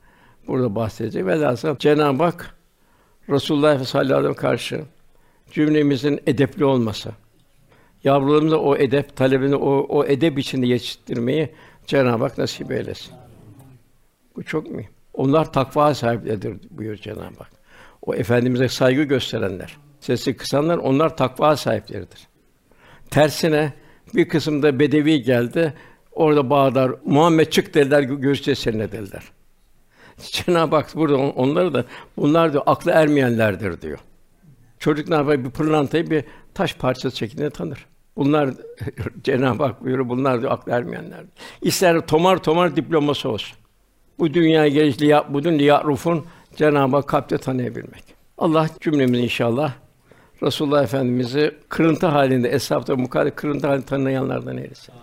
Burada 0.47 0.75
bahsedecek. 0.75 1.27
Velası 1.27 1.77
Cenab-ı 1.79 2.23
Hak 2.23 2.55
Resulullah 3.29 3.85
sallallahu 3.85 4.19
aleyhi 4.19 4.35
karşı 4.35 4.85
cümlemizin 5.51 6.21
edepli 6.27 6.65
olması, 6.65 7.11
yavrularımıza 8.05 8.57
o 8.57 8.77
edep 8.77 9.17
talebini 9.17 9.55
o, 9.57 9.87
o 9.89 10.05
edep 10.05 10.39
içinde 10.39 10.67
yetiştirmeyi 10.67 11.55
Cenab-ı 11.87 12.25
Hak 12.25 12.39
nasip 12.39 12.73
eylesin. 12.73 13.15
Bu 14.37 14.43
çok 14.43 14.71
mühim. 14.71 14.91
Onlar 15.15 15.53
takva 15.53 15.95
sahipleridir 15.95 16.57
buyur 16.71 16.97
Cenab-ı 16.97 17.39
Hak. 17.39 17.51
O 18.03 18.15
efendimize 18.15 18.69
saygı 18.69 19.03
gösterenler, 19.03 19.77
sesi 20.01 20.37
kısanlar 20.37 20.79
onlar 20.79 21.17
takva 21.17 21.57
sahipleridir. 21.57 22.30
Tersine 23.11 23.73
bir 24.15 24.29
kısımda 24.29 24.79
bedevi 24.79 25.23
geldi. 25.23 25.75
Orada 26.13 26.51
bağlar 26.51 26.93
Muhammed 27.05 27.47
çık 27.47 27.75
dediler 27.75 28.03
görüşeceğiz 28.03 28.59
seninle 28.59 28.93
dediler. 28.93 29.23
Cenab-ı 30.33 30.77
Hak 30.77 30.97
burada 30.97 31.17
onları 31.17 31.75
da 31.75 31.85
bunlar 32.17 32.53
diyor 32.53 32.63
aklı 32.67 32.91
ermeyenlerdir 32.91 33.81
diyor. 33.81 33.99
Çocuk 34.79 35.09
ne 35.09 35.15
yapar? 35.15 35.45
Bir 35.45 35.51
pırlantayı 35.51 36.11
bir 36.11 36.25
taş 36.55 36.75
parçası 36.75 37.17
şeklinde 37.17 37.51
tanır. 37.51 37.87
Bunlar 38.17 38.51
Cenab-ı 39.25 39.63
Hak 39.63 39.85
buyuruyor, 39.85 40.09
bunlar 40.09 40.41
diyor 40.41 40.53
aklı 40.53 40.73
ermeyenler. 40.73 41.25
İster 41.63 42.07
tomar 42.07 42.43
tomar 42.43 42.77
diploması 42.77 43.29
olsun. 43.29 43.59
Bu 44.19 44.35
dünya 44.35 44.69
gelişli 44.69 45.07
ya 45.07 45.35
budun 45.35 45.59
rufun 45.59 46.25
Cenab-ı 46.57 46.97
Hak 46.97 47.09
kalpte 47.09 47.39
tanıyabilmek. 47.39 48.05
Allah 48.39 48.69
cümlemizi 48.81 49.23
inşallah 49.23 49.73
Resulullah 50.43 50.83
Efendimizi 50.83 51.55
kırıntı 51.69 52.07
halinde 52.07 52.49
eshabta 52.49 52.97
mukaddes 52.97 53.35
kırıntı 53.35 53.67
halinde 53.67 53.87
tanıyanlardan 53.87 54.57
eylesin. 54.57 54.95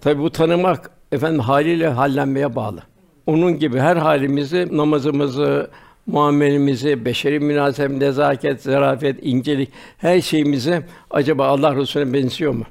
Tabi 0.00 0.22
bu 0.22 0.30
tanımak 0.30 0.90
efendim 1.12 1.40
haliyle 1.40 1.88
hallenmeye 1.88 2.56
bağlı. 2.56 2.82
Onun 3.26 3.58
gibi 3.58 3.78
her 3.78 3.96
halimizi, 3.96 4.68
namazımızı, 4.76 5.70
muamelemizi, 6.06 7.04
beşeri 7.04 7.40
münasebet, 7.40 7.98
nezaket, 7.98 8.62
zarafet, 8.62 9.16
incelik 9.22 9.70
her 9.98 10.20
şeyimizi 10.20 10.82
acaba 11.10 11.46
Allah 11.46 11.76
Resulüne 11.76 12.12
benziyor 12.12 12.52
mu? 12.52 12.64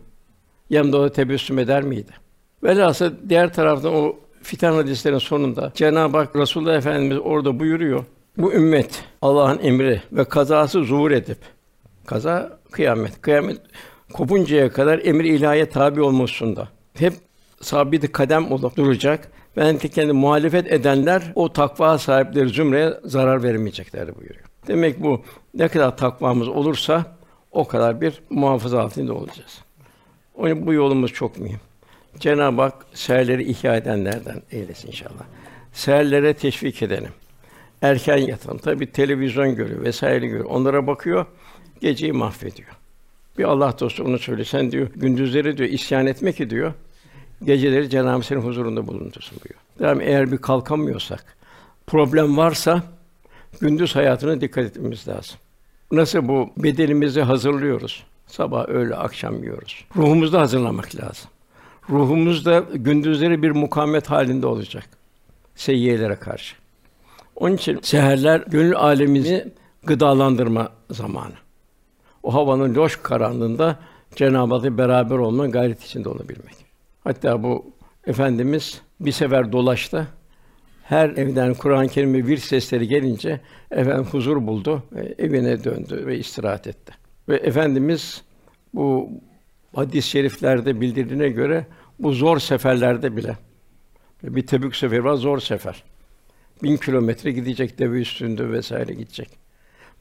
Yanında 0.69 0.97
o 0.97 1.09
tebessüm 1.09 1.59
eder 1.59 1.83
miydi? 1.83 2.11
Velhasıl 2.63 3.11
diğer 3.29 3.53
taraftan 3.53 3.93
o 3.93 4.15
fitan 4.41 4.73
hadislerin 4.73 5.17
sonunda 5.17 5.71
Cenab-ı 5.75 6.17
Hak 6.17 6.35
Resulullah 6.35 6.75
Efendimiz 6.75 7.17
orada 7.23 7.59
buyuruyor. 7.59 8.05
Bu 8.37 8.53
ümmet 8.53 9.03
Allah'ın 9.21 9.59
emri 9.59 10.01
ve 10.11 10.23
kazası 10.23 10.83
zuhur 10.83 11.11
edip 11.11 11.37
kaza 12.09 12.59
kıyamet. 12.71 13.21
Kıyamet 13.21 13.57
kopuncaya 14.13 14.71
kadar 14.71 14.99
emir 15.03 15.25
ilahiye 15.25 15.69
tabi 15.69 16.01
olmasında 16.01 16.67
hep 16.93 17.13
sabit 17.61 18.11
kadem 18.11 18.51
olup 18.51 18.77
duracak. 18.77 19.31
Ben 19.57 19.77
kendi 19.77 20.13
muhalefet 20.13 20.71
edenler 20.71 21.31
o 21.35 21.53
takva 21.53 21.97
sahipleri 21.97 22.49
zümreye 22.49 22.93
zarar 23.03 23.43
vermeyecekler 23.43 24.15
buyuruyor. 24.15 24.45
Demek 24.67 25.03
bu 25.03 25.23
ne 25.53 25.67
kadar 25.67 25.97
takvamız 25.97 26.47
olursa 26.47 27.05
o 27.51 27.67
kadar 27.67 28.01
bir 28.01 28.21
muhafaza 28.29 28.81
altında 28.81 29.13
olacağız. 29.13 29.61
Onun 30.35 30.67
bu 30.67 30.73
yolumuz 30.73 31.13
çok 31.13 31.39
mühim. 31.39 31.59
Cenab-ı 32.19 32.61
Hak 32.61 32.85
seherleri 32.93 33.43
ihya 33.43 33.75
edenlerden 33.75 34.41
eylesin 34.51 34.87
inşallah. 34.87 35.23
Seherlere 35.73 36.33
teşvik 36.33 36.81
edelim. 36.81 37.11
Erken 37.81 38.17
yatalım. 38.17 38.57
Tabi 38.57 38.91
televizyon 38.91 39.55
görüyor 39.55 39.83
vesaire 39.83 40.27
görüyor. 40.27 40.45
Onlara 40.49 40.87
bakıyor, 40.87 41.25
geceyi 41.81 42.13
mahvediyor. 42.13 42.69
Bir 43.37 43.43
Allah 43.43 43.79
dostu 43.79 44.03
onu 44.03 44.19
söyle. 44.19 44.45
Sen 44.45 44.71
diyor 44.71 44.87
gündüzleri 44.95 45.57
diyor 45.57 45.69
isyan 45.69 46.07
etmek 46.07 46.49
diyor. 46.49 46.73
Geceleri 47.43 47.89
Cenab-ı 47.89 48.23
senin 48.23 48.41
huzurunda 48.41 48.87
bulundursun 48.87 49.37
diyor. 49.47 49.59
Yani 49.79 50.03
eğer 50.03 50.31
bir 50.31 50.37
kalkamıyorsak, 50.37 51.37
problem 51.87 52.37
varsa 52.37 52.83
gündüz 53.61 53.95
hayatına 53.95 54.41
dikkat 54.41 54.65
etmemiz 54.65 55.07
lazım. 55.07 55.35
Nasıl 55.91 56.27
bu 56.27 56.49
bedenimizi 56.57 57.21
hazırlıyoruz? 57.21 58.03
Sabah, 58.27 58.69
öğle, 58.69 58.95
akşam 58.95 59.43
yiyoruz. 59.43 59.85
Ruhumuzu 59.95 60.33
da 60.33 60.41
hazırlamak 60.41 60.95
lazım. 60.95 61.29
Ruhumuz 61.89 62.45
da 62.45 62.59
gündüzleri 62.73 63.43
bir 63.43 63.51
mukamet 63.51 64.09
halinde 64.09 64.47
olacak. 64.47 64.89
Seyyiyelere 65.55 66.15
karşı. 66.15 66.55
Onun 67.35 67.55
için 67.55 67.79
seherler 67.81 68.43
gönül 68.47 68.75
alemini 68.75 69.45
gıdalandırma 69.83 70.69
zamanı. 70.91 71.33
O 72.23 72.33
havanın 72.33 72.75
loş 72.75 72.95
karanlığında 72.95 73.79
Cenab-ı 74.15 74.55
Hak'la 74.55 74.77
beraber 74.77 75.15
olma 75.15 75.47
gayret 75.47 75.83
içinde 75.83 76.09
olabilmek. 76.09 76.55
Hatta 77.03 77.43
bu 77.43 77.65
efendimiz 78.07 78.81
bir 78.99 79.11
sefer 79.11 79.51
dolaştı. 79.51 80.07
Her 80.83 81.09
evden 81.09 81.53
Kur'an-ı 81.53 81.87
Kerim 81.87 82.27
ve 82.27 82.37
sesleri 82.37 82.87
gelince 82.87 83.41
efendim 83.71 84.05
huzur 84.11 84.47
buldu 84.47 84.83
ve 84.91 85.15
evine 85.17 85.63
döndü 85.63 86.03
ve 86.05 86.17
istirahat 86.17 86.67
etti. 86.67 86.93
Ve 87.29 87.35
efendimiz 87.35 88.23
bu 88.73 89.09
hadis-i 89.75 90.09
şeriflerde 90.09 90.81
bildirdiğine 90.81 91.29
göre 91.29 91.65
bu 91.99 92.11
zor 92.11 92.39
seferlerde 92.39 93.17
bile 93.17 93.37
bir 94.23 94.47
Tebük 94.47 94.75
seferi 94.75 95.03
var 95.03 95.13
zor 95.13 95.39
sefer. 95.39 95.83
Bin 96.63 96.77
kilometre 96.77 97.31
gidecek 97.31 97.79
deve 97.79 98.01
üstünde 98.01 98.51
vesaire 98.51 98.93
gidecek. 98.93 99.38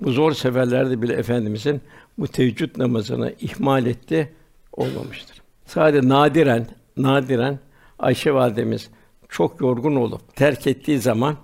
Bu 0.01 0.11
zor 0.11 0.33
seferlerde 0.33 1.03
bile 1.03 1.13
efendimizin 1.13 1.81
bu 2.19 2.29
teheccüd 2.29 2.79
namazını 2.79 3.35
ihmal 3.41 3.87
etti 3.87 4.33
olmamıştır. 4.73 5.43
Sadece 5.67 6.09
nadiren 6.09 6.67
nadiren 6.97 7.59
Ayşe 7.99 8.35
validemiz 8.35 8.91
çok 9.29 9.61
yorgun 9.61 9.97
olup 9.97 10.37
terk 10.37 10.67
ettiği 10.67 10.99
zaman 10.99 11.37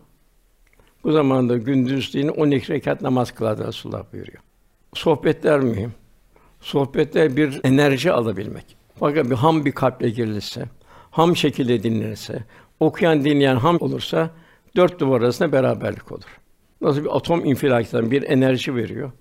bu 1.04 1.12
zamanda 1.12 1.56
gündüzliğini 1.56 2.30
12 2.30 2.72
rekat 2.72 3.02
namaz 3.02 3.30
kılardı 3.30 3.66
Resulullah 3.66 4.12
buyuruyor. 4.12 4.38
Sohbetler 4.94 5.60
mühim. 5.60 5.92
Sohbetler 6.60 7.36
bir 7.36 7.60
enerji 7.64 8.12
alabilmek. 8.12 8.76
Fakat 8.98 9.30
bir 9.30 9.34
ham 9.34 9.64
bir 9.64 9.72
kalple 9.72 10.10
girilirse, 10.10 10.64
ham 11.10 11.36
şekilde 11.36 11.82
dinlenirse, 11.82 12.44
okuyan 12.80 13.24
dinleyen 13.24 13.56
ham 13.56 13.76
olursa 13.80 14.30
dört 14.76 15.00
duvar 15.00 15.20
arasında 15.20 15.52
beraberlik 15.52 16.12
olur. 16.12 16.40
Nasıl 16.80 17.04
bir 17.04 17.16
atom 17.16 17.44
infilakından 17.44 18.10
bir 18.10 18.22
enerji 18.22 18.74
veriyor. 18.74 19.12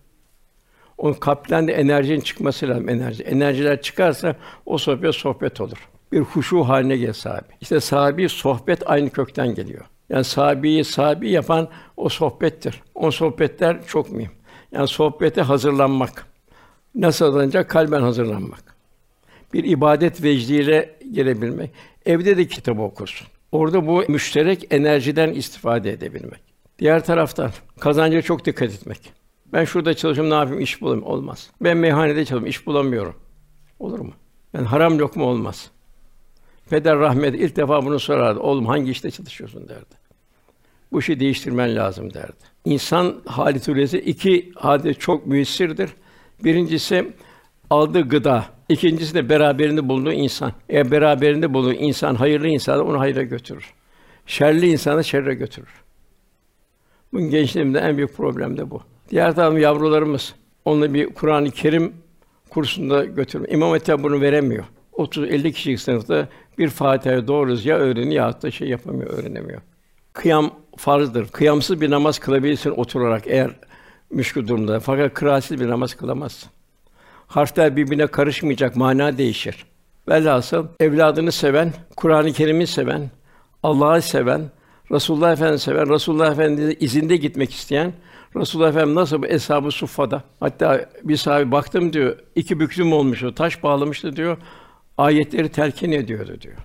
O 0.98 1.20
kalpten 1.20 1.68
de 1.68 1.74
enerjinin 1.74 2.22
çıkması 2.22 2.70
lazım 2.70 2.90
enerji. 2.90 3.24
Enerjiler 3.24 3.82
çıkarsa 3.82 4.36
o 4.66 4.78
sohbet 4.78 5.16
sohbet 5.16 5.62
olur. 5.62 5.90
Bir 6.12 6.20
huşu 6.20 6.64
haline 6.64 6.98
gelir 6.98 7.14
sahibi. 7.14 7.48
İşte 7.62 7.80
sahibi 7.80 8.30
sohbet 8.30 8.90
aynı 8.90 9.10
kökten 9.10 9.56
geliyor. 9.56 9.86
Yani 10.10 10.24
sahibiyi 10.24 10.84
sahibi 10.84 11.30
yapan 11.30 11.70
o 11.98 12.10
sohbettir. 12.10 12.82
O 12.96 13.12
sohbetler 13.12 13.86
çok 13.88 14.12
mühim. 14.12 14.32
Yani 14.72 14.88
sohbete 14.88 15.42
hazırlanmak. 15.42 16.28
Nasıl 16.96 17.26
hazırlanacak? 17.26 17.70
Kalben 17.70 18.02
hazırlanmak. 18.02 18.76
Bir 19.54 19.64
ibadet 19.64 20.24
vecdiyle 20.24 20.96
gelebilmek. 21.12 21.72
Evde 22.06 22.38
de 22.38 22.48
kitap 22.48 22.80
okursun. 22.80 23.28
Orada 23.52 23.88
bu 23.88 24.04
müşterek 24.08 24.68
enerjiden 24.72 25.34
istifade 25.34 25.92
edebilmek. 25.92 26.53
Diğer 26.80 27.06
taraftan 27.06 27.52
kazanca 27.80 28.22
çok 28.22 28.46
dikkat 28.46 28.70
etmek. 28.74 29.14
Ben 29.54 29.66
şurada 29.66 29.94
çalışıyorum, 29.94 30.32
ne 30.32 30.36
yapayım? 30.36 30.60
İş 30.60 30.82
bulayım. 30.82 31.04
Olmaz. 31.04 31.50
Ben 31.62 31.78
meyhanede 31.78 32.16
çalışıyorum, 32.16 32.48
iş 32.48 32.66
bulamıyorum. 32.66 33.16
Olur 33.80 34.00
mu? 34.00 34.12
Ben 34.54 34.64
haram 34.64 35.00
lokma 35.00 35.26
olmaz. 35.26 35.72
Peder 36.70 37.00
rahmet 37.00 37.36
ilk 37.36 37.56
defa 37.56 37.86
bunu 37.86 38.00
sorardı. 38.00 38.40
Oğlum 38.40 38.66
hangi 38.66 38.92
işte 38.92 39.12
çalışıyorsun 39.12 39.70
derdi. 39.70 39.96
Bu 40.92 41.00
işi 41.00 41.20
değiştirmen 41.20 41.76
lazım 41.76 42.14
derdi. 42.14 42.44
İnsan 42.66 43.22
hali 43.26 43.60
türesi 43.60 44.00
iki 44.00 44.52
halde 44.56 44.94
çok 44.94 45.28
müessirdir. 45.28 45.90
Birincisi 46.44 47.14
aldığı 47.70 48.02
gıda, 48.02 48.46
İkincisi 48.70 49.14
de 49.16 49.30
beraberinde 49.30 49.90
bulunduğu 49.90 50.12
insan. 50.12 50.54
Eğer 50.70 50.92
beraberinde 50.92 51.54
bulunduğu 51.54 51.74
insan 51.74 52.16
hayırlı 52.16 52.48
insan 52.48 52.88
onu 52.88 53.00
hayra 53.00 53.22
götürür. 53.24 53.74
Şerli 54.26 54.72
insanı 54.72 55.04
şerre 55.04 55.34
götürür. 55.34 55.83
Bugün 57.14 57.30
gençliğimde 57.30 57.80
en 57.80 57.98
büyük 57.98 58.18
problem 58.18 58.58
de 58.58 58.70
bu. 58.70 58.82
Diğer 59.10 59.36
taraftan 59.36 59.60
yavrularımız 59.60 60.36
onunla 60.66 60.94
bir 60.94 61.14
Kur'an-ı 61.14 61.52
Kerim 61.52 61.94
kursunda 62.50 63.06
götürme. 63.06 63.48
İmam 63.50 63.72
Hatip 63.72 64.04
bunu 64.04 64.22
veremiyor. 64.22 64.64
30-50 64.94 65.52
kişilik 65.52 65.80
sınıfta 65.80 66.28
bir 66.58 66.70
Fatiha'yı 66.70 67.28
doğru 67.28 67.58
ya 67.64 67.78
öğreniyor 67.78 68.28
ya 68.28 68.42
da 68.42 68.52
şey 68.52 68.70
yapamıyor, 68.70 69.10
öğrenemiyor. 69.10 69.62
Kıyam 70.14 70.52
farzdır. 70.78 71.28
Kıyamsız 71.28 71.82
bir 71.82 71.90
namaz 71.90 72.20
kılabilirsin 72.20 72.70
oturarak 72.70 73.24
eğer 73.26 73.52
müşkül 74.10 74.48
durumda. 74.48 74.80
Fakat 74.80 75.14
kıraatsiz 75.14 75.62
bir 75.62 75.70
namaz 75.70 75.94
kılamazsın. 75.94 76.50
Harfler 77.28 77.76
birbirine 77.76 78.08
karışmayacak, 78.08 78.76
mana 78.76 79.18
değişir. 79.18 79.66
Velhasıl 80.10 80.68
evladını 80.80 81.32
seven, 81.32 81.74
Kur'an-ı 81.96 82.32
Kerim'i 82.34 82.68
seven, 82.68 83.12
Allah'ı 83.64 84.02
seven, 84.02 84.42
Resulullah 84.92 85.32
Efendimizi 85.32 85.64
seven, 85.64 85.90
Resulullah 85.90 86.32
Efendimiz'in 86.32 86.78
izinde 86.80 87.18
gitmek 87.18 87.54
isteyen, 87.54 87.94
Resulullah 88.36 88.70
Efendimiz 88.70 88.96
nasıl 88.96 89.22
bu 89.22 89.28
eshab-ı 89.28 89.72
suffada. 89.72 90.24
Hatta 90.40 90.90
bir 91.04 91.18
sahabe 91.18 91.52
baktım 91.52 91.94
diyor, 91.94 92.20
iki 92.36 92.60
büklüm 92.60 92.94
olmuştu, 92.94 93.36
taş 93.36 93.64
bağlamıştı 93.64 94.16
diyor. 94.16 94.38
Ayetleri 94.98 95.50
telkin 95.50 95.92
ediyordu 95.92 96.42
diyor. 96.42 96.58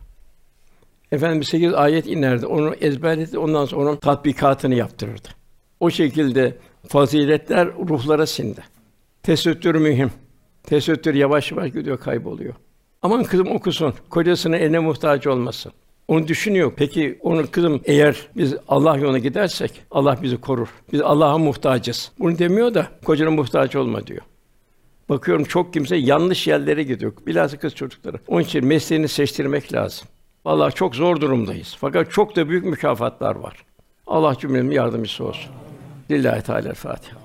Efendimiz 1.12 1.48
sekiz 1.48 1.74
ayet 1.74 2.06
inerdi. 2.06 2.46
Onu 2.46 2.74
ezberledi. 2.74 3.38
Ondan 3.38 3.64
sonra 3.64 3.82
onun 3.82 3.96
tatbikatını 3.96 4.74
yaptırırdı. 4.74 5.28
O 5.80 5.90
şekilde 5.90 6.56
faziletler 6.88 7.68
ruhlara 7.68 8.26
sindi. 8.26 8.60
Tesettür 9.22 9.74
mühim. 9.74 10.10
Tesettür 10.62 11.14
yavaş 11.14 11.52
yavaş 11.52 11.72
gidiyor, 11.72 11.98
kayboluyor. 11.98 12.54
Aman 13.02 13.24
kızım 13.24 13.48
okusun, 13.48 13.94
kocasının 14.10 14.56
eline 14.56 14.78
muhtaç 14.78 15.26
olmasın. 15.26 15.72
Onu 16.08 16.28
düşünüyor. 16.28 16.72
Peki 16.76 17.18
onun 17.22 17.46
kızım 17.46 17.80
eğer 17.84 18.28
biz 18.36 18.54
Allah 18.68 18.96
yoluna 18.96 19.18
gidersek 19.18 19.82
Allah 19.90 20.18
bizi 20.22 20.40
korur. 20.40 20.68
Biz 20.92 21.00
Allah'a 21.00 21.38
muhtacız. 21.38 22.12
Bunu 22.18 22.38
demiyor 22.38 22.74
da 22.74 22.86
kocana 23.04 23.30
muhtaç 23.30 23.76
olma 23.76 24.06
diyor. 24.06 24.22
Bakıyorum 25.08 25.44
çok 25.44 25.72
kimse 25.72 25.96
yanlış 25.96 26.46
yerlere 26.46 26.82
gidiyor. 26.82 27.12
Bilhassa 27.26 27.58
kız 27.58 27.74
çocukları. 27.74 28.16
Onun 28.28 28.40
için 28.42 28.66
mesleğini 28.66 29.08
seçtirmek 29.08 29.72
lazım. 29.72 30.08
Vallahi 30.44 30.74
çok 30.74 30.96
zor 30.96 31.20
durumdayız. 31.20 31.76
Fakat 31.80 32.10
çok 32.10 32.36
da 32.36 32.48
büyük 32.48 32.64
mükafatlar 32.64 33.36
var. 33.36 33.64
Allah 34.06 34.38
cümlenin 34.38 34.70
yardımcısı 34.70 35.24
olsun. 35.24 35.50
Lillahi 36.10 36.42
Teala 36.42 36.74
Fatiha. 36.74 37.17